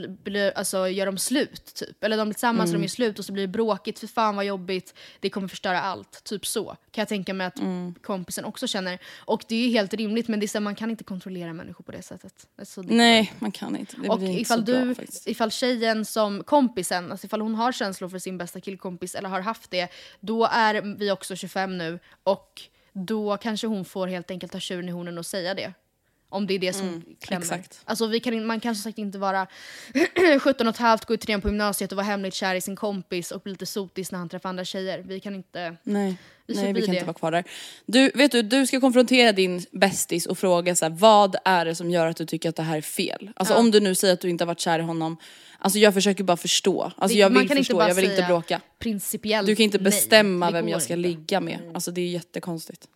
[0.54, 2.04] alltså, gör de slut typ?
[2.04, 2.80] Eller de blir tillsammans och Mm.
[2.80, 5.80] de gör slut och så blir det bråkigt, för fan vad jobbigt, det kommer förstöra
[5.80, 6.24] allt.
[6.24, 6.64] Typ så.
[6.64, 7.94] Kan jag tänka mig att Mm.
[8.02, 8.98] kompisen också känner.
[9.18, 11.84] Och det är ju helt rimligt men det är så, man kan inte kontrollera människor
[11.84, 12.32] på det sättet.
[12.58, 13.96] Alltså, det Nej, man kan inte.
[14.02, 15.26] Det och inte ifall bra du, faktiskt.
[15.28, 19.40] ifall tjejen som kompisen, alltså ifall hon har känslor för sin bästa killkompis eller har
[19.40, 19.88] haft det,
[20.20, 22.62] då är vi också 25 nu och
[22.92, 25.72] då kanske hon får helt enkelt ta tjuren i hornen och säga det.
[26.28, 27.42] Om det är det som klämmer.
[27.44, 27.80] exakt.
[27.84, 29.46] Alltså vi kan, man kan som sagt inte vara
[30.40, 32.76] 17 och ett halvt, gå i trean på gymnasiet och vara hemligt kär i sin
[32.76, 34.98] kompis och bli lite sotis när han träffar andra tjejer.
[34.98, 35.76] Vi kan inte...
[35.82, 36.16] Nej,
[36.46, 36.96] Vi nej vi kan det.
[36.96, 37.44] inte vara kvar där.
[37.86, 41.74] Du, vet du, du ska konfrontera din bästis och fråga så här, vad är det
[41.74, 43.30] som gör att du tycker att det här är fel?
[43.36, 43.58] Alltså Ja.
[43.60, 45.16] om du nu säger att du inte har varit kär i honom,
[45.66, 46.92] alltså jag försöker bara förstå.
[46.96, 48.60] Alltså jag man vill förstå, bara jag vill inte bråka.
[48.78, 49.84] Principiellt Du kan inte nej.
[49.84, 51.08] bestämma Det vem jag ska inte.
[51.08, 51.58] ligga med.
[51.74, 52.88] Alltså det är jättekonstigt.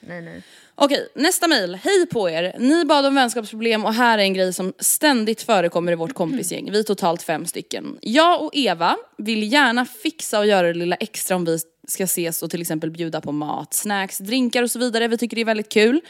[0.00, 0.42] Nej, nej.
[0.74, 1.74] Okej, nästa mejl.
[1.74, 2.56] Hej på er!
[2.58, 6.70] Ni bad om vänskapsproblem och här är en grej som ständigt förekommer i vårt kompisgäng.
[6.72, 7.98] Vi är totalt fem stycken.
[8.00, 11.58] Jag och Eva vill gärna fixa och göra det lilla extra om vi
[11.88, 15.08] ska ses och till exempel bjuda på mat, snacks, drinkar och så vidare.
[15.08, 16.00] Vi tycker det är väldigt kul.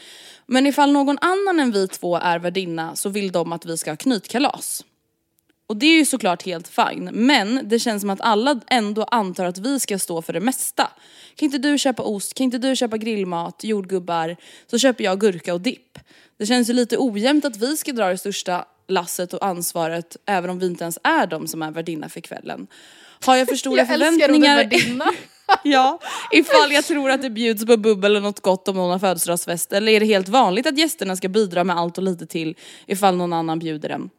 [0.45, 3.91] Men ifall någon annan än vi två är värdinna så vill de att vi ska
[3.91, 4.83] ha knytkalas.
[5.69, 9.45] Och det är ju såklart helt fine, men det känns som att alla ändå antar
[9.45, 10.91] att vi ska stå för det mesta.
[11.35, 14.35] Kan inte du köpa ost, kan inte du köpa grillmat, jordgubbar,
[14.67, 15.99] så köper jag gurka och dipp.
[16.37, 20.49] Det känns ju lite ojämnt att vi ska dra det största lasset och ansvaret även
[20.49, 22.67] om vi inte ens är de som är värdinna för kvällen.
[23.25, 25.09] Har jag för stora Jag älskar förväntningar?
[25.63, 25.99] ja,
[26.31, 29.73] ifall jag tror att det bjuds på bubbel eller något gott om någon har födelsedagsfest
[29.73, 32.55] eller är det helt vanligt att gästerna ska bidra med allt och lite till
[32.85, 34.09] ifall någon annan bjuder dem?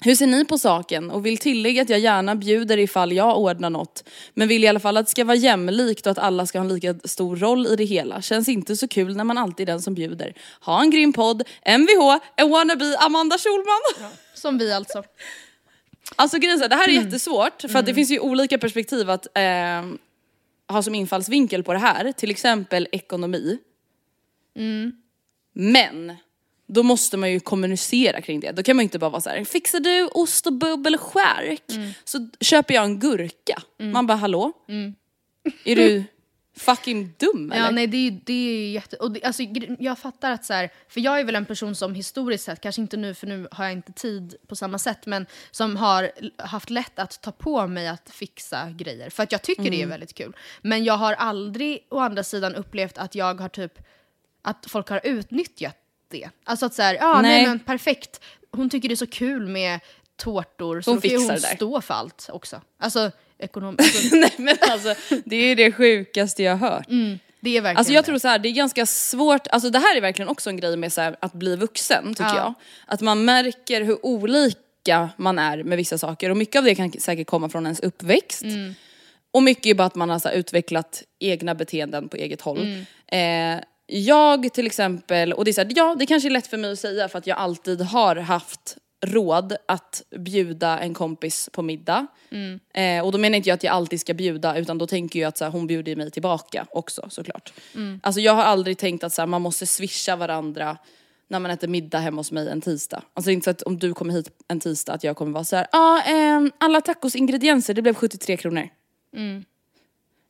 [0.00, 1.10] Hur ser ni på saken?
[1.10, 4.08] Och vill tillägga att jag gärna bjuder ifall jag ordnar något.
[4.34, 6.64] Men vill i alla fall att det ska vara jämlikt och att alla ska ha
[6.64, 8.22] en lika stor roll i det hela.
[8.22, 10.34] Känns inte så kul när man alltid är den som bjuder.
[10.60, 11.42] Ha en grym podd.
[11.66, 14.10] Mvh, en wannabe Amanda Schulman.
[14.34, 15.02] Som vi alltså.
[16.16, 17.04] Alltså grejen det här är Mm.
[17.04, 19.84] jättesvårt för att det finns ju olika perspektiv att eh,
[20.68, 22.12] ha som infallsvinkel på det här.
[22.12, 23.58] Till exempel ekonomi.
[24.56, 24.92] Mm.
[25.52, 26.16] Men
[26.66, 28.52] då måste man ju kommunicera kring det.
[28.52, 31.62] Då kan man inte bara vara så här: fixar du ost och bubbelskärk
[32.04, 33.62] så köper jag en gurka.
[33.78, 34.52] Man bara hallå?
[35.64, 36.04] Är du
[36.56, 37.64] fucking dum eller?
[37.64, 38.96] Ja, nej, det är ju det är ju jätte...
[38.96, 39.42] Och det, alltså,
[39.78, 42.82] jag fattar att så här, för jag är väl en person som historiskt sett, kanske
[42.82, 46.10] inte nu för nu har jag inte tid på samma sätt, men som har
[46.42, 49.10] haft lätt att ta på mig att fixa grejer.
[49.10, 49.88] För att jag tycker det är Mm.
[49.90, 50.36] väldigt kul.
[50.62, 53.78] Men jag har aldrig å andra sidan upplevt att jag har typ,
[54.42, 55.76] att folk har utnyttjat
[56.10, 56.28] det.
[56.44, 57.36] Alltså att så här, ja nej.
[57.36, 57.46] Nej.
[57.46, 59.80] men perfekt, hon tycker det är så kul med
[60.16, 62.60] tårtor så Hon då får hon stå för allt också.
[62.80, 63.94] Alltså ekonomiskt.
[64.12, 64.94] Alltså, Nej men alltså
[65.24, 66.86] det är det sjukaste jag har hört.
[67.40, 68.06] det är verkligen Alltså jag det.
[68.06, 70.76] tror så här, det är ganska svårt, alltså det här är verkligen också en grej
[70.76, 72.36] med så här, att bli vuxen tycker Ja.
[72.36, 72.54] jag.
[72.86, 76.92] Att man märker hur olika man är med vissa saker och mycket av det kan
[76.92, 78.44] säkert komma från ens uppväxt.
[79.30, 82.86] Och mycket är bara att man har så här, utvecklat egna beteenden på eget håll.
[83.08, 83.56] Mm.
[83.58, 86.56] Eh, jag till exempel, och det är så här, ja det kanske är lätt för
[86.56, 88.76] mig att säga för att jag alltid har haft
[89.06, 92.06] råd att bjuda en kompis på middag.
[92.30, 92.60] Mm.
[92.74, 95.28] Eh, och då menar inte jag att jag alltid ska bjuda utan då tänker jag
[95.28, 97.52] att så här, hon bjuder mig tillbaka också såklart.
[97.74, 98.00] Mm.
[98.02, 100.78] Alltså jag har aldrig tänkt att så här, man måste swisha varandra
[101.28, 103.02] när man äter middag hemma hos mig en tisdag.
[103.14, 105.32] Alltså det är inte så att om du kommer hit en tisdag att jag kommer
[105.32, 108.68] vara så här, ja ah, ehm, alla tacos ingredienser det blev 73 kronor.
[109.16, 109.44] Mm.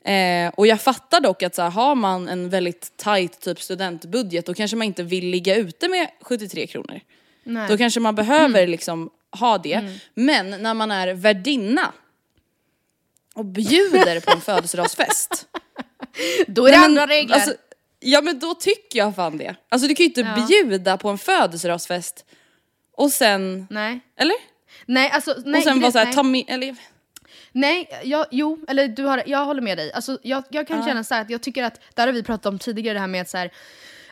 [0.07, 4.47] Eh, och jag fattar dock att så här, har man en väldigt tight typ studentbudget
[4.47, 7.01] då kanske man inte vill ligga ute med 73 kronor.
[7.45, 7.69] Nej.
[7.69, 9.73] Då kanske man behöver liksom ha det.
[9.73, 9.93] Mm.
[10.15, 11.93] Men när man är värdinna
[13.35, 15.47] och bjuder på en födelsedagsfest.
[16.47, 17.35] Då är det men, andra regler.
[17.35, 17.55] Alltså,
[18.01, 19.57] ja men då tycker jag fan det.
[19.69, 20.47] Alltså du kan ju inte Ja.
[20.47, 22.25] bjuda på en födelsedagsfest
[22.93, 24.01] och sen, nej.
[24.17, 24.37] eller?
[24.87, 26.77] Nej, alltså, nej, och sen vara såhär, ta med, eller
[27.57, 29.93] Nej, jag, jo, eller du har, jag håller med dig.
[29.93, 30.87] Alltså, jag, jag kan Ja.
[30.87, 33.07] känna så här att jag tycker att, där har vi pratat om tidigare det här
[33.07, 33.51] med att, så här,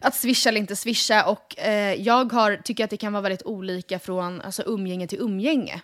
[0.01, 3.43] att swisha eller inte swisha och eh, jag har, tycker att det kan vara väldigt
[3.43, 5.81] olika från alltså, umgänge till umgänge.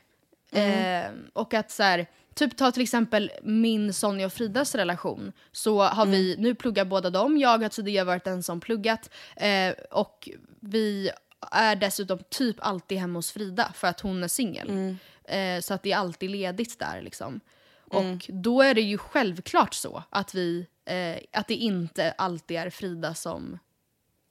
[0.53, 1.05] Mm.
[1.05, 5.33] Eh, och att så här, typ ta till exempel min Sonja och Fridas relation.
[5.53, 6.43] Så har vi, Mm.
[6.43, 10.29] nu pluggar båda dem, jag har tidigare varit den som pluggat eh, och
[10.61, 11.11] vi
[11.53, 14.69] är dessutom typ alltid hemma hos Frida för att hon är singel.
[14.69, 14.99] Mm.
[15.31, 17.41] Eh, så att det är alltid ledigt där liksom.
[17.91, 22.71] Och då är det ju självklart så att vi, eh, att det inte alltid är
[22.71, 23.59] Frida som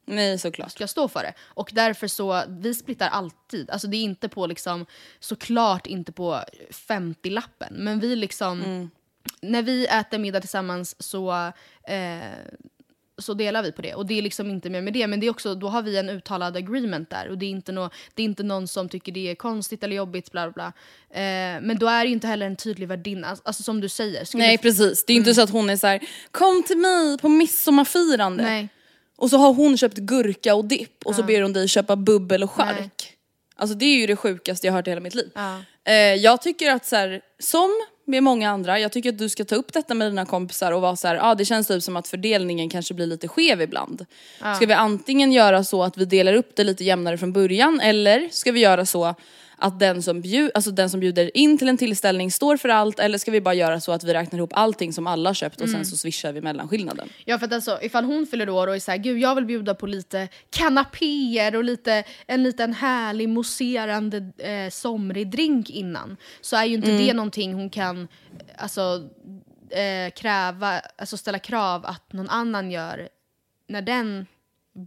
[0.06, 0.72] Nej såklart.
[0.72, 1.34] ska stå för det.
[1.42, 3.70] Och därför så, vi splittar alltid.
[3.70, 4.86] Alltså det är inte på liksom,
[5.20, 6.40] såklart inte på
[6.72, 7.74] 50-lappen.
[7.74, 8.90] Men vi liksom,
[9.42, 11.52] när vi äter middag tillsammans så,
[11.84, 12.20] eh,
[13.24, 13.94] så delar vi på det.
[13.96, 15.08] Och det är liksom inte mer med det.
[15.08, 17.30] Men det är också, då har vi en uttalad agreement där.
[17.30, 19.96] Och det är inte, nå, det är inte någon som tycker det är konstigt eller
[19.96, 20.66] jobbigt, bla bla.
[21.10, 21.22] Eh,
[21.62, 23.28] men då är det ju inte heller en tydlig värdinna.
[23.28, 24.26] Alltså, alltså som du säger.
[24.26, 26.00] skulle- Nej precis, det är inte så att hon är så här:
[26.32, 28.44] kom till mig på midsommarfirande.
[28.44, 28.70] Nej.
[29.18, 31.26] Och så har hon köpt gurka och dipp och så Ja.
[31.26, 33.16] ber hon dig köpa bubbel och chark.
[33.60, 35.32] Alltså det är ju det sjukaste jag har hört i hela mitt liv.
[35.36, 35.62] Ja.
[35.84, 37.70] Eh, jag tycker att så här, som
[38.06, 40.82] med många andra, jag tycker att du ska ta upp detta med dina kompisar och
[40.82, 43.62] vara så här, ja ah, det känns typ som att fördelningen kanske blir lite skev
[43.62, 44.06] ibland.
[44.42, 44.56] Ja.
[44.56, 48.30] Ska vi antingen göra så att vi delar upp det lite jämnare från början eller
[48.32, 49.16] ska vi göra så
[49.62, 53.00] att den som, bjud, alltså den som bjuder in till en tillställning står för allt
[53.00, 55.62] eller ska vi bara göra så att vi räknar ihop allting som alla har köpt
[55.62, 55.80] och Mm.
[55.80, 57.10] sen så swishar vi mellanskillnaden.
[57.26, 59.76] Ja för att alltså ifall hon fyller år och är såhär, gud jag vill bjuda
[59.76, 66.18] på lite kanapéer och lite, en liten härlig mousserande eh, somrig drink innan.
[66.42, 67.06] Så är ju inte Mm.
[67.08, 68.08] det någonting hon kan
[68.58, 69.10] alltså,
[69.70, 73.10] eh, kräva, alltså ställa krav att någon annan gör
[73.68, 74.26] när den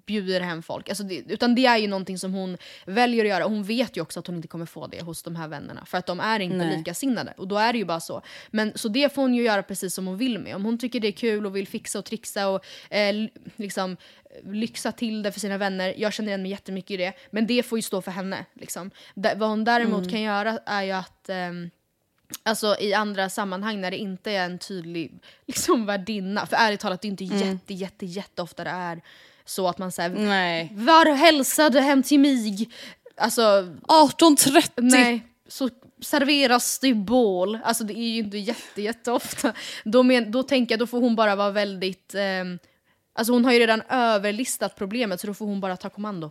[0.07, 0.89] bjuder hem folk.
[0.89, 3.45] Alltså det, utan det är ju någonting som hon väljer att göra.
[3.45, 5.85] Hon vet ju också att hon inte kommer få det hos de här vännerna.
[5.87, 6.77] För att de är inte Nej.
[6.79, 7.35] likasinnade.
[7.37, 8.23] Och då är det ju bara så.
[8.51, 10.57] Men, så det får hon ju göra precis som hon vill med.
[10.57, 13.15] Om hon tycker det är kul och vill fixa och trixa och eh,
[13.57, 13.97] liksom
[14.45, 15.95] eh, lyxa till det för sina vänner.
[15.97, 17.13] Jag känner igen mig jättemycket i det.
[17.31, 18.45] Men det får ju stå för henne.
[18.55, 18.91] Liksom.
[19.15, 20.11] D- vad hon däremot Mm.
[20.11, 21.71] kan göra är ju att ehm,
[22.43, 25.13] Alltså i andra sammanhang när det inte är en tydlig
[25.47, 26.47] liksom, värdinna.
[26.47, 27.39] För ärligt talat, det är inte Mm.
[27.39, 29.01] jätte, jätte, jätte ofta det är
[29.45, 30.73] så att man säger Nej.
[30.75, 32.69] Var hälsade hem till mig.
[33.17, 33.41] Alltså
[33.89, 34.71] 18.30!
[34.77, 35.69] nej, så
[36.03, 37.59] serveras det bål.
[37.65, 39.53] Alltså det är ju inte jätte, jätte ofta.
[39.85, 42.15] Då, men, då tänker jag, då får hon bara vara väldigt...
[42.15, 42.59] ehm,
[43.15, 46.31] alltså hon har ju redan överlistat problemet så då får hon bara ta kommando.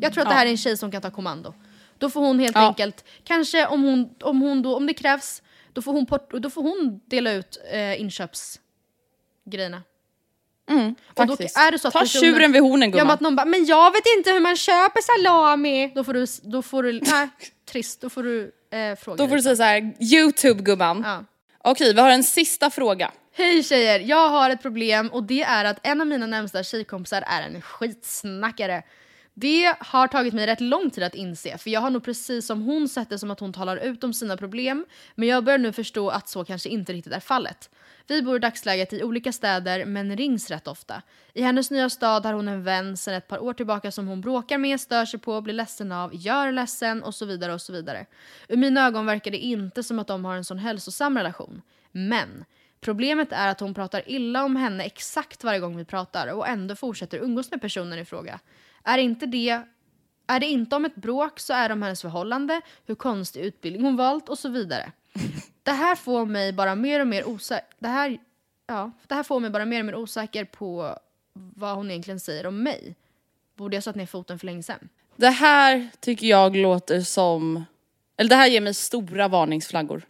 [0.00, 0.38] Jag tror att det Ja.
[0.38, 1.54] här är en tjej som kan ta kommando.
[1.98, 2.68] Då får hon helt Ja.
[2.68, 5.42] enkelt, kanske om, hon, om, hon då, om det krävs,
[5.72, 9.82] då får hon, port, då får hon dela ut eh, inköpsgrejerna.
[10.70, 13.14] Mm, Och då är det så att Ta personen- tjuren vid hornen Ja, men gumman.
[13.14, 15.92] att någon bara, men jag vet inte hur man köper salami.
[15.94, 17.28] Då får du, då får du, nej,
[17.70, 19.16] trist, då får du eh, fråga.
[19.16, 21.02] Då får du säga så här: youtube gumman.
[21.06, 21.24] Ja.
[21.64, 23.10] Okej vi har en sista fråga.
[23.34, 27.24] Hej tjejer, jag har ett problem och det är att en av mina närmsta tjejkompisar
[27.26, 28.82] är en skitsnackare.
[29.34, 32.62] Det har tagit mig rätt lång tid att inse, för jag har nog precis som
[32.62, 35.72] hon sett det som att hon talar ut om sina problem, men jag börjar nu
[35.72, 37.70] förstå att så kanske inte riktigt är fallet.
[38.06, 41.02] Vi bor i dagsläget i olika städer men rings rätt ofta.
[41.32, 44.20] I hennes nya stad har hon en vän sedan ett par år tillbaka som hon
[44.20, 47.72] bråkar med, stör sig på, blir ledsen av, gör ledsen och så vidare och så
[47.72, 48.06] vidare.
[48.48, 51.62] Ur mina ögon verkar det inte som att de har en sån hälsosam relation.
[51.92, 52.44] Men
[52.80, 56.76] Problemet är att hon pratar illa om henne exakt varje gång vi pratar och ändå
[56.76, 58.40] fortsätter umgås med personen i fråga.
[58.84, 59.62] Är inte det
[60.26, 63.84] är det inte om ett bråk så är det om hennes förhållande, hur konstig utbildning
[63.84, 64.92] hon valt och så vidare.
[65.62, 67.66] Det här får mig bara mer och mer osäker.
[67.78, 68.18] Det här,
[68.66, 70.98] ja, det här får mig bara mer och mer osäker på
[71.32, 72.96] vad hon egentligen säger om mig.
[73.56, 74.88] Borde jag satt ner foten för länge sedan?
[75.16, 77.64] Det här tycker jag låter som,
[78.16, 80.02] eller det här ger mig stora varningsflaggor.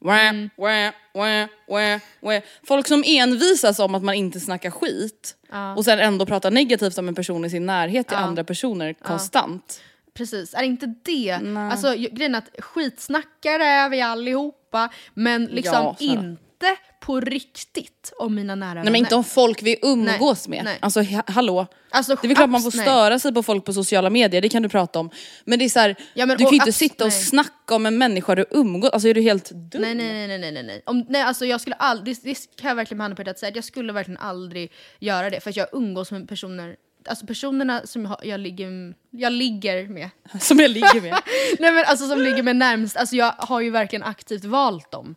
[0.00, 2.40] Wah, wah, wah, wah, wah.
[2.66, 5.36] Folk som envisas om att man inte snackar skit
[5.76, 9.80] och sen ändå pratar negativt om en person i sin närhet till andra personer konstant.
[10.14, 11.38] Precis, är inte det...
[11.72, 18.12] Alltså ju- grejen är att skitsnackare är vi allihopa, men liksom Ja, inte på riktigt
[18.18, 20.64] om mina nära Nej men inte om folk vi umgås Nej, med.
[20.64, 20.78] nej.
[20.82, 21.66] Alltså ha- hallå.
[21.90, 22.86] Alltså, det är klart man får abs- nej.
[22.86, 25.10] störa sig på folk på sociala medier, det kan du prata om.
[25.44, 27.22] Men det är så här, Ja, men du kan ju inte sitta och nej.
[27.22, 29.82] snacka om en människa du umgås Alltså är du helt dum?
[29.82, 30.82] Nej, nej, nej, nej, nej, nej.
[30.86, 33.38] Om, nej alltså jag skulle aldrig, det, det kan jag verkligen med handen på hjärtat
[33.38, 36.76] säga, jag skulle verkligen aldrig göra det för att jag umgås med personer,
[37.08, 40.10] alltså personerna som jag, jag, ligger, jag ligger med.
[40.40, 41.10] Som jag ligger med.
[41.58, 45.14] nej men alltså som ligger med närmst, alltså jag har ju verkligen aktivt valt dem.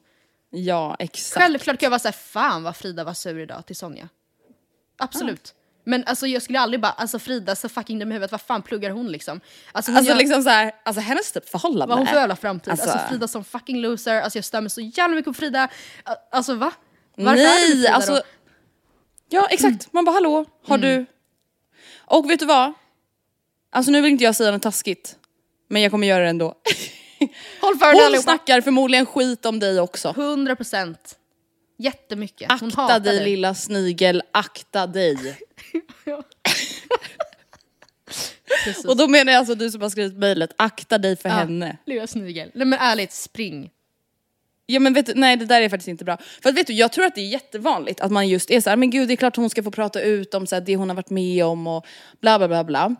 [0.55, 1.43] Ja exakt.
[1.43, 4.09] Självklart kan jag vara såhär, fan vad Frida var sur idag till Sonja.
[4.97, 5.53] Absolut.
[5.85, 8.61] Men alltså jag skulle aldrig bara, alltså Frida så fucking dum i huvudet, vad fan
[8.61, 9.41] pluggar hon liksom?
[9.71, 11.85] Alltså, Alltså gör- liksom så här, alltså hennes typ förhållande.
[11.89, 12.71] vad hon för jävla framtid.
[12.71, 15.69] Alltså, Alltså- Frida som fucking loser, alltså jag mig så jävla mycket på Frida.
[16.31, 16.71] Alltså va?
[17.15, 18.11] Varför är du Nej Frida alltså.
[18.13, 18.21] då?
[19.29, 21.05] Ja exakt, man bara hallå, har du?
[21.97, 22.73] Och vet du vad?
[23.71, 25.15] Alltså nu vill inte jag säga något taskigt.
[25.69, 26.55] Men jag kommer göra det ändå.
[27.61, 30.09] Håll för dig Hon snackar förmodligen skit om dig också.
[30.09, 31.17] 100 procent.
[31.77, 32.51] Jättemycket.
[32.59, 35.37] Hon Akta hatar dig lilla snigel, akta dig.
[38.65, 38.85] Precis.
[38.85, 41.77] Och då menar jag alltså du som har skrivit mejlet, akta dig för Ja, henne.
[41.85, 42.51] Lilla snigel.
[42.53, 43.69] Nej men ärligt, spring.
[44.65, 46.17] Ja men vet du, nej det där är faktiskt inte bra.
[46.41, 48.69] För att vet du, jag tror att det är jättevanligt att man just är så
[48.69, 50.75] här, men gud det är klart hon ska få prata ut om så här, det
[50.75, 51.85] hon har varit med om och
[52.21, 52.95] bla bla bla bla.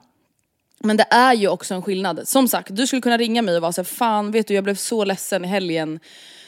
[0.83, 2.27] Men det är ju också en skillnad.
[2.27, 4.63] Som sagt, du skulle kunna ringa mig och vara så här, fan vet du jag
[4.63, 5.99] blev så ledsen i helgen.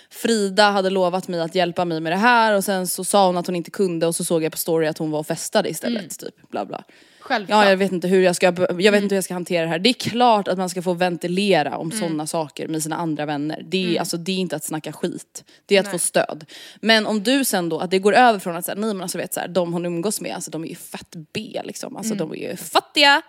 [0.10, 3.38] Frida hade lovat mig att hjälpa mig med det här och sen så sa hon
[3.38, 5.70] att hon inte kunde och så såg jag på story att hon var och festade
[5.70, 6.20] istället.
[6.20, 6.84] Typ, bla bla.
[7.20, 7.66] Självklart.
[7.66, 8.46] Ja, jag vet inte hur jag ska,
[8.80, 9.80] jag vet inte hur jag ska hantera det här.
[9.80, 13.64] Det är klart att man ska få ventilera om sådana saker med sina andra vänner.
[13.68, 16.46] Det är, alltså, det är inte att snacka skit, det är att få stöd.
[16.82, 19.18] Men om du sen då, att det går över från att säga, nej men alltså
[19.18, 21.98] vet så här, de hon umgås med, alltså de är ju fett B liksom.
[21.98, 23.22] Alltså de är ju fattiga.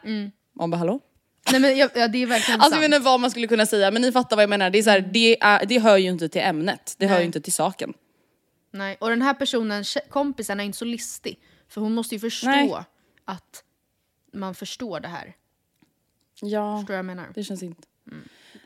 [0.57, 1.01] Man bara hallå?
[1.53, 2.93] Nej men jag, ja, det är verkligen Alltså jag sant.
[2.93, 4.71] vet inte vad man skulle kunna säga men ni fattar vad jag menar.
[4.71, 7.23] Det, är så här, det, är, det hör ju inte till ämnet, det hör Nej.
[7.23, 7.93] ju inte till saken.
[8.71, 8.97] Nej.
[9.01, 11.39] Och den här personen, kompisen, är inte så listig.
[11.69, 12.75] För hon måste ju förstå Nej.
[13.25, 13.65] att
[14.33, 15.35] man förstår det här.
[16.43, 17.27] Ja, Förstår jag menar?
[17.35, 17.83] det känns inte.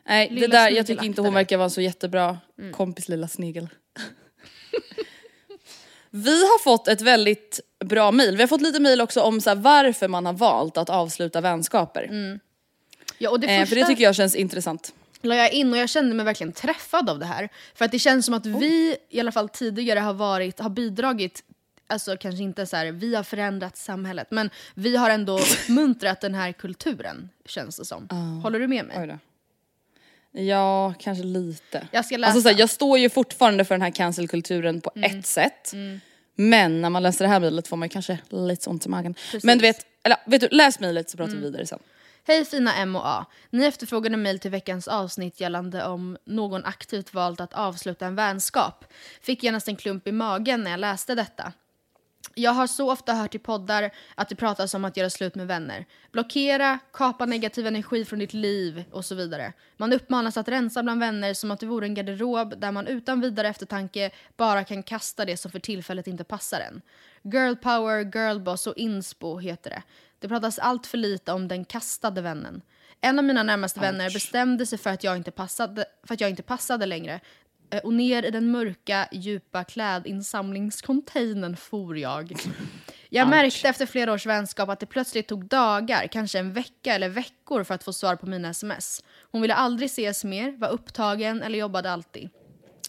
[0.04, 2.38] Nej Lilla det där, jag tycker inte hon verkar vara så jättebra
[2.72, 3.68] kompis lilla snigel.
[6.10, 8.36] Vi har fått ett väldigt bra mejl.
[8.36, 11.40] Vi har fått lite mejl också om så här, varför man har valt att avsluta
[11.40, 12.10] vänskaper.
[13.18, 14.94] Ja, och det Eh, första för det tycker jag känns intressant.
[15.22, 17.48] la jag in och jag kände mig verkligen träffad av det här.
[17.74, 21.44] För att det känns som att vi, i alla fall tidigare, har, varit, har bidragit
[21.86, 26.34] Alltså kanske inte så här, vi har förändrat samhället, men vi har ändå uppmuntrat den
[26.34, 28.08] här kulturen, känns det som.
[28.42, 28.96] Håller du med mig?
[30.32, 31.86] Ja, kanske lite.
[31.92, 32.32] Jag ska läsa.
[32.32, 35.18] Alltså, så här, jag står ju fortfarande för den här cancelkulturen på Mm.
[35.18, 35.72] ett sätt.
[36.36, 39.14] Men när man läser det här mejlet får man ju kanske lite ont i magen.
[39.42, 41.42] Men du vet, eller vet du, läs mejlet så pratar Mm.
[41.42, 41.78] vi vidare sen.
[42.26, 43.26] Hej fina M och A.
[43.50, 48.84] Ni efterfrågade mejl till veckans avsnitt gällande om någon aktivt valt att avsluta en vänskap.
[49.22, 51.52] Fick genast en klump i magen när jag läste detta.
[52.34, 55.46] Jag har så ofta hört i poddar att det pratas om att göra slut med
[55.46, 55.86] vänner.
[56.12, 59.52] Blockera, kapa negativ energi från ditt liv och så vidare.
[59.76, 63.20] Man uppmanas att rensa bland vänner som att det vore en garderob där man utan
[63.20, 66.82] vidare eftertanke bara kan kasta det som för tillfället inte passar en.
[67.22, 69.82] Girl power, girlboss och inspo heter det.
[70.18, 72.62] Det pratas allt för lite om den kastade vännen.
[73.00, 76.30] En av mina närmaste vänner bestämde sig för att jag inte passade, för att jag
[76.30, 77.20] inte passade längre
[77.84, 82.32] och ner i den mörka, djupa klädinsamlingscontainern for jag.
[83.08, 87.08] Jag märkte efter flera års vänskap att det plötsligt tog dagar, kanske en vecka eller
[87.08, 89.04] veckor för att få svar på mina sms.
[89.30, 92.30] Hon ville aldrig ses mer, var upptagen eller jobbade alltid.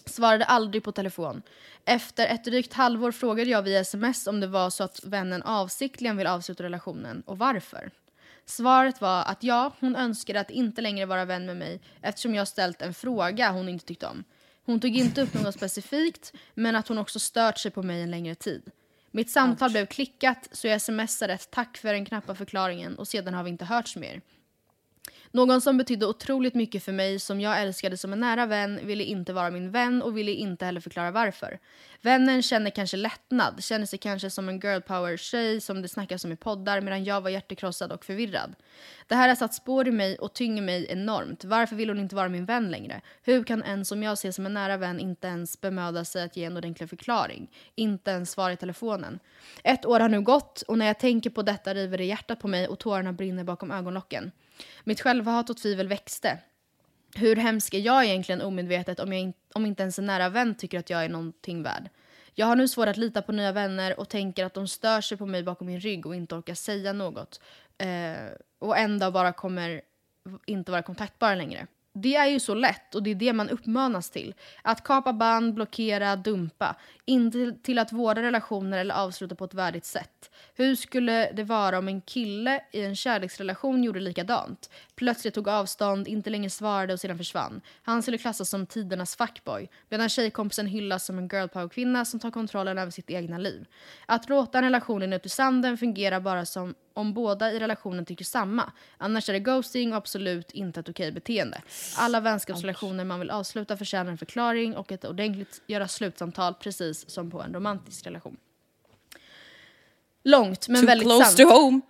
[0.06, 1.42] Svarade aldrig på telefon.
[1.84, 6.16] Efter ett drygt halvår frågade jag via sms om det var så att vännen avsiktligen
[6.16, 7.90] vill avsluta relationen och varför.
[8.46, 12.48] Svaret var att ja, hon önskade att inte längre vara vän med mig eftersom jag
[12.48, 14.24] ställt en fråga hon inte tyckte om.
[14.64, 18.10] Hon tog inte upp något specifikt, men att hon också stört sig på mig en
[18.10, 18.70] längre tid.
[19.10, 23.34] Mitt samtal blev klickat så jag smsade ett tack för den knappa förklaringen och sedan
[23.34, 24.20] har vi inte hörts mer.
[25.34, 29.04] Någon som betydde otroligt mycket för mig, som jag älskade som en nära vän, ville
[29.04, 31.58] inte vara min vän och ville inte heller förklara varför.
[32.00, 36.24] Vännen känner kanske lättnad, känner sig kanske som en girl power tjej som det snackas
[36.24, 38.54] om i poddar medan jag var hjärtekrossad och förvirrad.
[39.06, 41.44] Det här har satt spår i mig och tynger mig enormt.
[41.44, 43.00] Varför vill hon inte vara min vän längre?
[43.22, 46.36] Hur kan en som jag ser som en nära vän inte ens bemöda sig att
[46.36, 47.50] ge en ordentlig förklaring?
[47.74, 49.18] Inte ens svara i telefonen.
[49.64, 52.48] Ett år har nu gått och när jag tänker på detta river det hjärtat på
[52.48, 54.32] mig och tårarna brinner bakom ögonlocken.
[54.84, 56.38] Mitt självhat och tvivel växte.
[57.14, 60.54] hur hemsk är jag egentligen omedvetet om, jag in, om inte ens en nära vän
[60.54, 61.88] tycker att jag är någonting värd?
[62.34, 65.18] Jag har nu svårt att lita på nya vänner och tänker att de stör sig
[65.18, 67.40] på mig bakom min rygg och inte orkar säga något.
[67.78, 69.82] Eh, och en dag bara kommer
[70.46, 71.66] inte vara kontaktbara längre.
[71.94, 74.34] Det är ju så lätt och det är det man uppmanas till.
[74.62, 76.76] Att kapa band, blockera, dumpa.
[77.04, 80.30] Inte till att vårda relationer eller avsluta på ett värdigt sätt.
[80.62, 84.70] Hur skulle det vara om en kille i en kärleksrelation gjorde likadant?
[84.94, 87.60] Plötsligt tog avstånd, inte längre svarade och sedan försvann.
[87.82, 92.30] Han skulle klassas som tidernas fuckboy, medan tjejkompisen hyllas som en girl power-kvinna som tar
[92.30, 93.66] kontrollen över sitt egna liv.
[94.06, 98.24] Att låta en relation ut i sanden fungerar bara som om båda i relationen tycker
[98.24, 98.72] samma.
[98.98, 101.62] Annars är det ghosting och absolut inte ett okej beteende.
[101.96, 107.30] Alla vänskapsrelationer man vill avsluta förtjänar en förklaring och ett ordentligt göra slutsamtal precis som
[107.30, 108.36] på en romantisk relation.
[110.24, 111.36] Långt men Too väldigt close sant.
[111.36, 111.80] to home.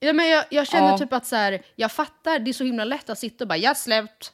[0.00, 0.98] Ja, men jag, jag känner Ja.
[0.98, 3.56] typ att så här, jag fattar, det är så himla lätt att sitta och bara,
[3.56, 4.32] jag slut.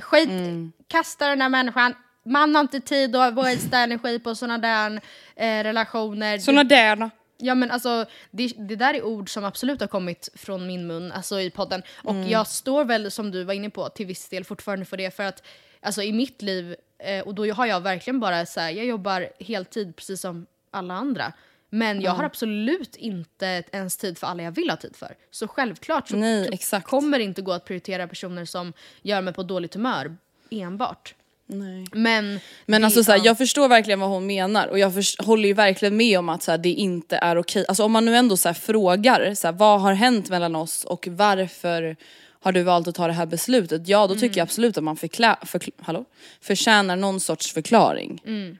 [0.00, 0.72] Skit, Mm.
[0.88, 1.94] kasta den där människan.
[2.24, 5.00] Man har inte tid att wastea energi på såna där
[5.36, 6.38] eh, relationer.
[6.38, 7.10] Såna där.
[7.38, 11.12] Ja men alltså, det, det där är ord som absolut har kommit från min mun,
[11.12, 11.82] alltså i podden.
[12.04, 12.28] Och Mm.
[12.28, 15.16] jag står väl, som du var inne på, till viss del fortfarande för det.
[15.16, 15.42] För att
[15.82, 19.28] alltså, i mitt liv, eh, och då har jag verkligen bara så här, jag jobbar
[19.40, 21.32] heltid precis som alla andra.
[21.74, 22.16] Men jag Ja.
[22.16, 25.14] har absolut inte ens tid för alla jag vill ha tid för.
[25.30, 28.72] Så självklart så Nej, så kommer det inte gå att prioritera personer som
[29.02, 30.16] gör mig på dåligt humör
[30.50, 31.14] enbart.
[31.46, 31.86] Nej.
[31.92, 33.24] Men, Men det- alltså, såhär, ja.
[33.24, 36.42] jag förstår verkligen vad hon menar och jag förs- håller ju verkligen med om att
[36.42, 37.64] såhär, det inte är okej.
[37.68, 41.96] Alltså om man nu ändå såhär, frågar såhär, vad har hänt mellan oss och varför
[42.40, 43.88] har du valt att ta det här beslutet?
[43.88, 44.36] Ja då tycker Mm.
[44.38, 46.04] jag absolut att man förkla- förkl- hallå?
[46.40, 48.22] förtjänar någon sorts förklaring.
[48.26, 48.58] Mm.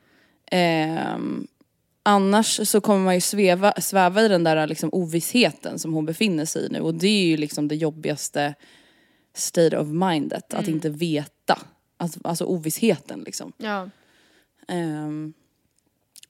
[0.51, 1.47] Ehm,
[2.05, 6.45] annars så kommer man ju sväva, sväva i den där liksom, ovissheten som hon befinner
[6.45, 8.55] sig i nu och det är ju liksom det jobbigaste
[9.35, 10.75] state of mindet, att Mm.
[10.75, 11.59] inte veta.
[11.97, 13.53] Alltså, alltså ovissheten liksom.
[13.57, 13.91] Ja.
[14.69, 15.33] Ehm,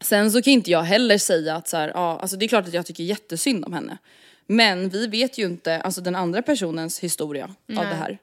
[0.00, 2.68] sen så kan inte jag heller säga att så här, ja, alltså det är klart
[2.68, 3.98] att jag tycker jättesynd om henne.
[4.46, 7.86] Men vi vet ju inte alltså den andra personens historia av Nej.
[7.86, 8.18] det här.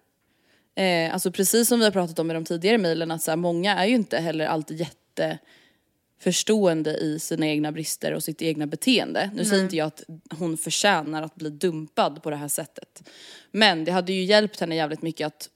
[0.75, 3.35] Eh, alltså precis som vi har pratat om i de tidigare mejlen att så här,
[3.35, 5.39] många är ju inte heller alltid jätte
[6.23, 9.31] förstående i sina egna brister och sitt egna beteende.
[9.35, 9.63] Nu säger Nej.
[9.63, 10.03] inte jag att
[10.39, 13.09] hon förtjänar att bli dumpad på det här sättet.
[13.51, 15.49] Men det hade ju hjälpt henne jävligt mycket att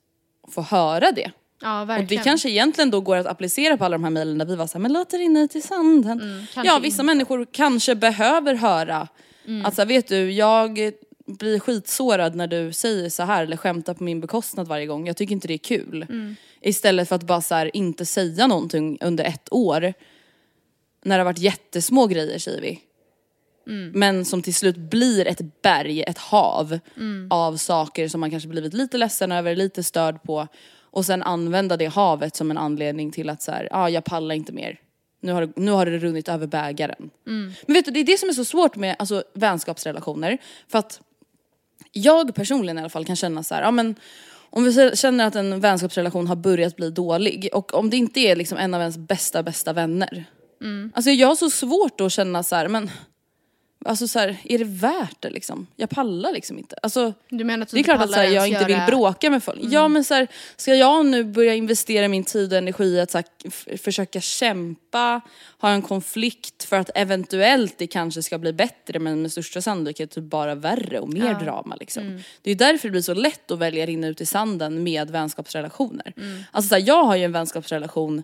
[0.52, 1.32] få höra det.
[1.62, 2.24] Ja, Och det verkligen.
[2.24, 4.80] kanske egentligen då går att applicera på alla de här mejlen där vi var såhär,
[4.82, 6.22] men låt det rinna ut i sanden.
[6.22, 7.04] Mm, ja, vissa inte.
[7.04, 9.08] människor kanske behöver höra
[9.48, 9.66] Mm.
[9.66, 10.92] att så här, vet du, jag
[11.28, 15.08] blir skitsårad när du säger så här eller skämtar på min bekostnad varje gång.
[15.08, 16.06] Jag tycker inte det är kul.
[16.10, 16.36] Mm.
[16.62, 19.94] Istället för att bara så här, inte säga någonting under ett år.
[21.06, 22.82] När det har varit jättesmå grejer säger vi.
[23.68, 23.92] Mm.
[23.96, 27.28] Men som till slut blir ett berg, ett hav Mm.
[27.32, 30.48] av saker som man kanske blivit lite ledsen över, lite störd på.
[30.82, 34.36] Och sen använda det havet som en anledning till att så här, ah, jag pallar
[34.36, 34.80] inte mer.
[35.22, 37.10] Nu har, det, nu har det runnit över bägaren.
[37.28, 37.54] Mm.
[37.66, 40.38] Men vet du, det är det som är så svårt med alltså, vänskapsrelationer.
[40.68, 41.02] För att
[41.92, 43.96] jag personligen i alla fall kan känna så här, ja men
[44.50, 48.36] om vi känner att en vänskapsrelation har börjat bli dålig och om det inte är
[48.36, 50.26] liksom en av ens bästa bästa vänner.
[50.66, 50.92] Mm.
[50.96, 52.92] Alltså jag har så svårt att känna så här, men
[53.86, 55.68] alltså så här, är det värt det liksom?
[55.76, 56.76] Jag pallar liksom inte.
[56.84, 58.86] Alltså, Du menar att du det är klart att så här, jag inte vill göra-
[58.88, 59.60] bråka med folk.
[59.64, 63.12] Ja men så här, ska jag nu börja investera min tid och energi i att
[63.12, 65.22] så här, försöka kämpa,
[65.60, 70.12] ha en konflikt för att eventuellt det kanske ska bli bättre men med största sannolikhet
[70.12, 71.40] typ bara värre och mer Ja.
[71.40, 72.04] drama liksom.
[72.04, 72.22] Mm.
[72.42, 76.14] Det är därför det blir så lätt att välja rinna ut i sanden med vänskapsrelationer.
[76.18, 76.44] Mm.
[76.52, 78.24] Alltså så jag har ju en vänskapsrelation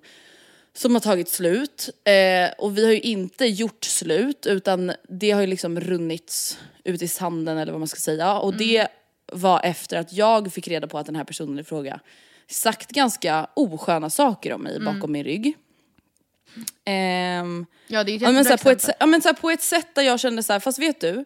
[0.74, 5.41] som har tagit slut eh, och vi har ju inte gjort slut utan det har
[5.41, 8.88] ju liksom runnits ut i sanden eller vad man ska säga och det
[9.34, 11.99] var efter att jag fick reda på att den här personen i fråga
[12.47, 14.95] sagt ganska osköna saker om mig Mm.
[14.95, 15.53] bakom min rygg.
[16.85, 19.27] Ehm, Ja, det är ett ja, men, så här, jättebra på, ett, ja, men så
[19.27, 21.26] här, på ett sätt där jag kände så här, fast vet du,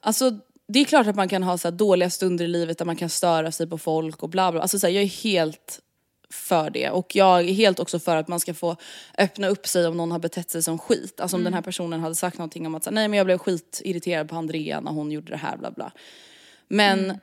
[0.00, 0.38] alltså
[0.68, 3.08] det är klart att man kan ha så dåliga stunder i livet där man kan
[3.08, 4.60] störa sig på folk och bla bla.
[4.62, 5.80] Alltså så här, jag är helt
[6.32, 8.76] för det och jag är helt också för att man ska få
[9.18, 11.20] öppna upp sig om någon har betett sig som skit.
[11.20, 11.44] Alltså om Mm.
[11.44, 14.80] den här personen hade sagt någonting om att nej men jag blev skitirriterad på Andrea
[14.80, 15.92] när hon gjorde det här bla bla.
[16.68, 17.16] Men Mm.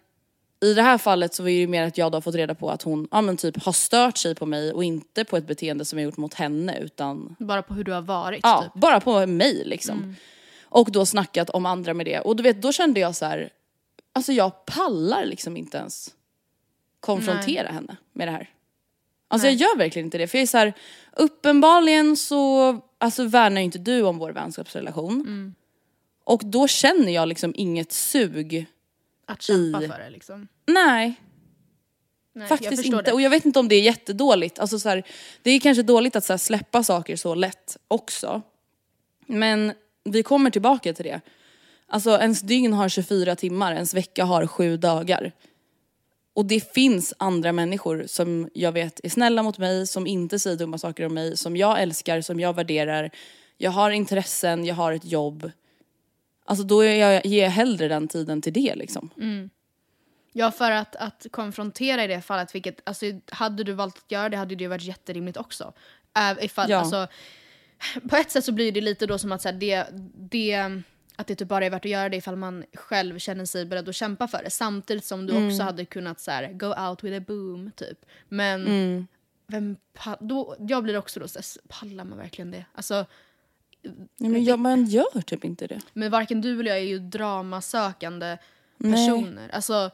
[0.61, 2.55] i det här fallet så var det ju mer att jag då har fått reda
[2.55, 5.47] på att hon ja, men typ har stört sig på mig och inte på ett
[5.47, 8.81] beteende som jag gjort mot henne utan Bara på hur du har varit Ja, typ.
[8.81, 9.97] bara på mig liksom.
[9.97, 10.15] Mm.
[10.63, 12.19] Och då snackat om andra med det.
[12.19, 13.49] Och du vet, då kände jag så här,
[14.13, 16.09] alltså jag pallar liksom inte ens
[16.99, 18.49] konfrontera henne med det här.
[19.31, 19.55] Alltså Nej.
[19.55, 20.27] jag gör verkligen inte det.
[20.27, 20.73] För jag är så här,
[21.17, 25.13] uppenbarligen så alltså, värnar inte du om vår vänskapsrelation.
[25.21, 25.55] Mm.
[26.23, 28.65] Och då känner jag liksom inget sug.
[29.25, 30.47] Att kämpa i- för det liksom.
[30.67, 31.13] Nej.
[32.33, 33.01] jag Faktiskt inte.
[33.01, 33.11] det.
[33.11, 34.59] Och jag vet inte om det är jättedåligt.
[34.59, 35.03] Alltså så här,
[35.43, 38.41] det är kanske dåligt att här, släppa saker så lätt också.
[39.27, 39.73] Men
[40.03, 41.21] vi kommer tillbaka till det.
[41.87, 45.31] Alltså ens dygn har 24 timmar, ens vecka har sju dagar.
[46.33, 50.57] Och det finns andra människor som jag vet är snälla mot mig, som inte säger
[50.57, 53.11] dumma saker om mig, som jag älskar, som jag värderar.
[53.57, 55.51] Jag har intressen, jag har ett jobb.
[56.45, 59.09] Alltså då jag, ger jag hellre den tiden till det liksom.
[60.33, 64.29] Ja, för att, att konfrontera i det fallet, vilket, alltså, hade du valt att göra
[64.29, 65.73] det hade det ju varit jätterimligt också.
[66.17, 66.77] Äh, ifall, Ja.
[66.77, 67.07] alltså,
[68.09, 69.87] på ett sätt så blir det lite då som att så här, det,
[70.17, 70.81] det,
[71.19, 73.89] att det typ bara är värt att göra det ifall man själv känner sig beredd
[73.89, 74.49] att kämpa för det.
[74.49, 75.47] Samtidigt som du Mm.
[75.47, 78.05] också hade kunnat så här, go out with a boom, typ.
[78.29, 79.07] Men Mm.
[79.47, 79.75] vem
[80.19, 82.65] då, jag blir också då så här, pallar man verkligen det?
[82.73, 83.05] Alltså,
[84.17, 85.79] Nej, men jag, man gör typ inte det.
[85.93, 88.37] men varken du eller jag är ju dramasökande
[88.77, 88.91] Nej.
[89.09, 89.49] personer.
[89.49, 89.91] Alltså,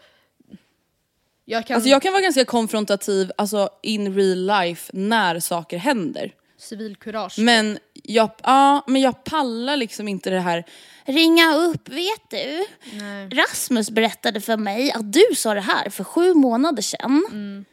[1.45, 1.75] jag kan...
[1.75, 6.33] Alltså jag kan vara ganska konfrontativ alltså in real life när saker händer.
[6.57, 7.39] Civilkurage.
[7.39, 7.77] Men
[8.07, 10.63] jag, ja, men jag pallar liksom inte det här
[11.05, 12.65] ringa upp, vet du?
[13.37, 17.65] Rasmus berättade för mig att du sa det här för sju månader sedan.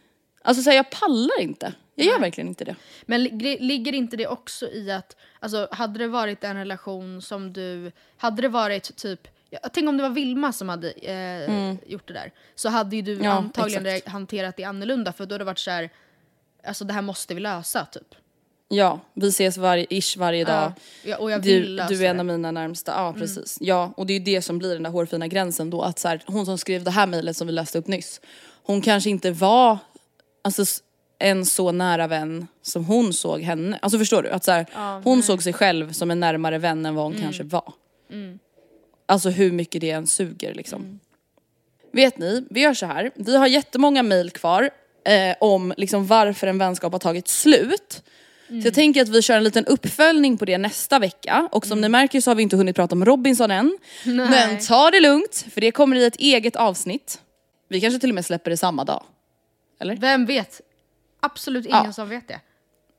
[0.45, 1.73] Alltså så här, jag pallar inte.
[1.95, 2.77] Jag gör verkligen inte det.
[3.07, 7.53] Men li- ligger inte det också i att, alltså hade det varit en relation som
[7.53, 12.09] du, hade det varit typ, ja, tänk om det var Vilma som hade eh, gjort
[12.09, 12.33] det där.
[12.55, 13.25] Så hade ju du Mm.
[13.25, 14.09] Ja, antagligen exakt.
[14.13, 15.91] hanterat det annorlunda för då hade det varit så här,
[16.67, 18.15] alltså det här måste vi lösa typ.
[18.75, 20.73] Ja, vi ses varje, ish varje dag.
[21.05, 23.59] Ja, och jag Du, vill lösa du är en av mina närmsta, ja precis.
[23.61, 25.83] Ja, och det är ju det som blir den där hårfina gränsen då.
[25.83, 28.21] Att så här, hon som skrev det här mejlet som vi läste upp nyss.
[28.63, 29.79] Hon kanske inte var
[30.45, 30.65] alltså,
[31.19, 33.79] en så nära vän som hon såg henne.
[33.83, 34.29] Alltså förstår du?
[34.31, 34.67] Att så här,
[35.05, 37.73] hon såg sig själv som en närmare vän än vad hon kanske var.
[39.07, 41.01] Alltså hur mycket det än suger liksom.
[41.93, 43.11] Vet ni, vi gör så här.
[43.15, 44.71] Vi har jättemånga mejl kvar
[45.05, 48.03] eh, om liksom varför en vänskap har tagit slut.
[48.61, 51.49] Så jag tänker att vi kör en liten uppföljning på det nästa vecka.
[51.53, 53.79] Och som ni märker så har vi inte hunnit prata om Robinson än.
[54.05, 57.21] Men ta det lugnt, för det kommer i ett eget avsnitt.
[57.69, 59.03] Vi kanske till och med släpper det samma dag.
[59.99, 60.61] Vem vet?
[61.21, 61.93] Absolut ingen Ja.
[61.93, 62.41] som vet det.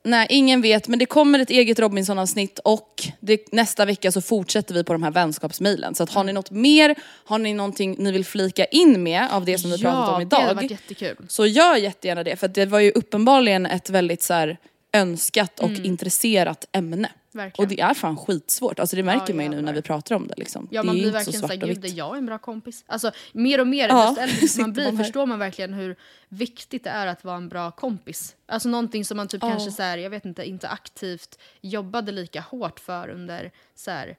[0.06, 4.74] Nej, ingen vet, men det kommer ett eget Robinson-avsnitt och det, nästa vecka så fortsätter
[4.74, 5.94] vi på de här vänskapsmailen.
[5.94, 6.94] Så att har ni något mer,
[7.24, 10.36] har ni någonting ni vill flika in med av det som vi pratat om det
[10.36, 10.54] hade idag.
[10.54, 11.16] varit jättekul.
[11.28, 14.58] Så gör jättegärna det, för det var ju uppenbarligen ett väldigt så här,
[14.94, 16.96] önskat och intresserat ämne.
[16.96, 17.08] Mm.
[17.32, 17.64] Verkligen.
[17.64, 20.14] Och det är fan skitsvårt, alltså det märker Ja, man ju nu när vi pratar
[20.14, 20.68] om det liksom.
[20.70, 22.84] Ja det man blir inte så verkligen såhär, gud är jag en bra kompis?
[22.86, 25.96] Alltså mer och mer, Ja, sitter man blir man förstår man verkligen hur
[26.28, 28.36] viktigt det är att vara en bra kompis.
[28.46, 29.50] Alltså någonting som man typ Ja.
[29.50, 34.16] kanske så här, jag vet inte, inte aktivt jobbade lika hårt för under så här,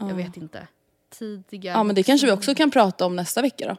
[0.00, 0.66] jag vet inte,
[1.18, 1.72] tidiga...
[1.72, 3.76] Ja men det kanske vi också kan prata om nästa vecka då.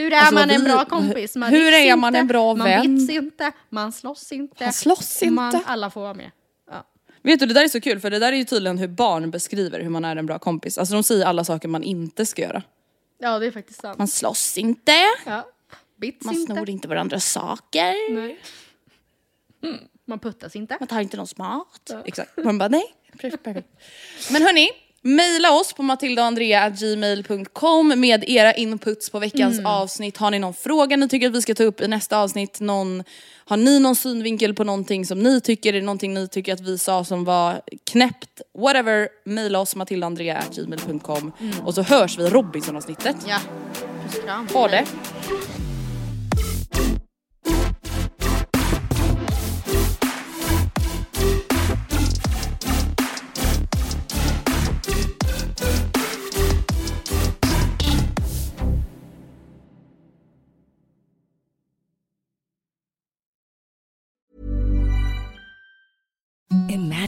[0.00, 1.36] Hur är Alltså, man en vi- bra kompis?
[1.36, 2.96] Man hur är man inte, en bra man vän?
[2.96, 4.64] bits inte, man slåss inte.
[4.64, 5.66] Man slåss Man, inte.
[5.68, 6.30] alla får vara med.
[6.70, 6.86] Ja.
[7.22, 9.30] Vet du det där är så kul för det där är ju tydligen hur barn
[9.30, 10.78] beskriver hur man är en bra kompis.
[10.78, 12.62] Alltså de säger alla saker man inte ska göra.
[13.18, 13.98] ja, det är faktiskt sant.
[13.98, 14.92] Man slåss inte,
[15.26, 15.46] Ja.
[16.00, 16.52] Bits man inte.
[16.54, 18.38] snor inte varandras saker, Nej.
[19.64, 19.76] Mm.
[20.08, 20.76] Man puttas inte.
[20.80, 21.90] man tar inte någons mat.
[22.04, 22.36] Exakt.
[22.44, 22.94] Man bara nej.
[24.32, 24.68] Men hörni,
[25.06, 30.16] mejla oss på matildaandrea.gmail.com med era inputs på veckans avsnitt.
[30.16, 32.60] Har ni någon fråga ni tycker att vi ska ta upp i nästa avsnitt?
[32.60, 33.04] Någon,
[33.44, 36.78] har ni någon synvinkel på någonting som ni tycker, är någonting ni tycker att vi
[36.78, 37.60] sa som var
[37.90, 38.40] knäppt?
[38.58, 41.32] Whatever, mejla oss matildaandrea.gmail.com
[41.64, 43.16] och så hörs vi i Robinson-avsnittet.
[43.28, 43.38] Ja.
[44.02, 44.48] Puss kram.
[44.52, 44.84] Ha det!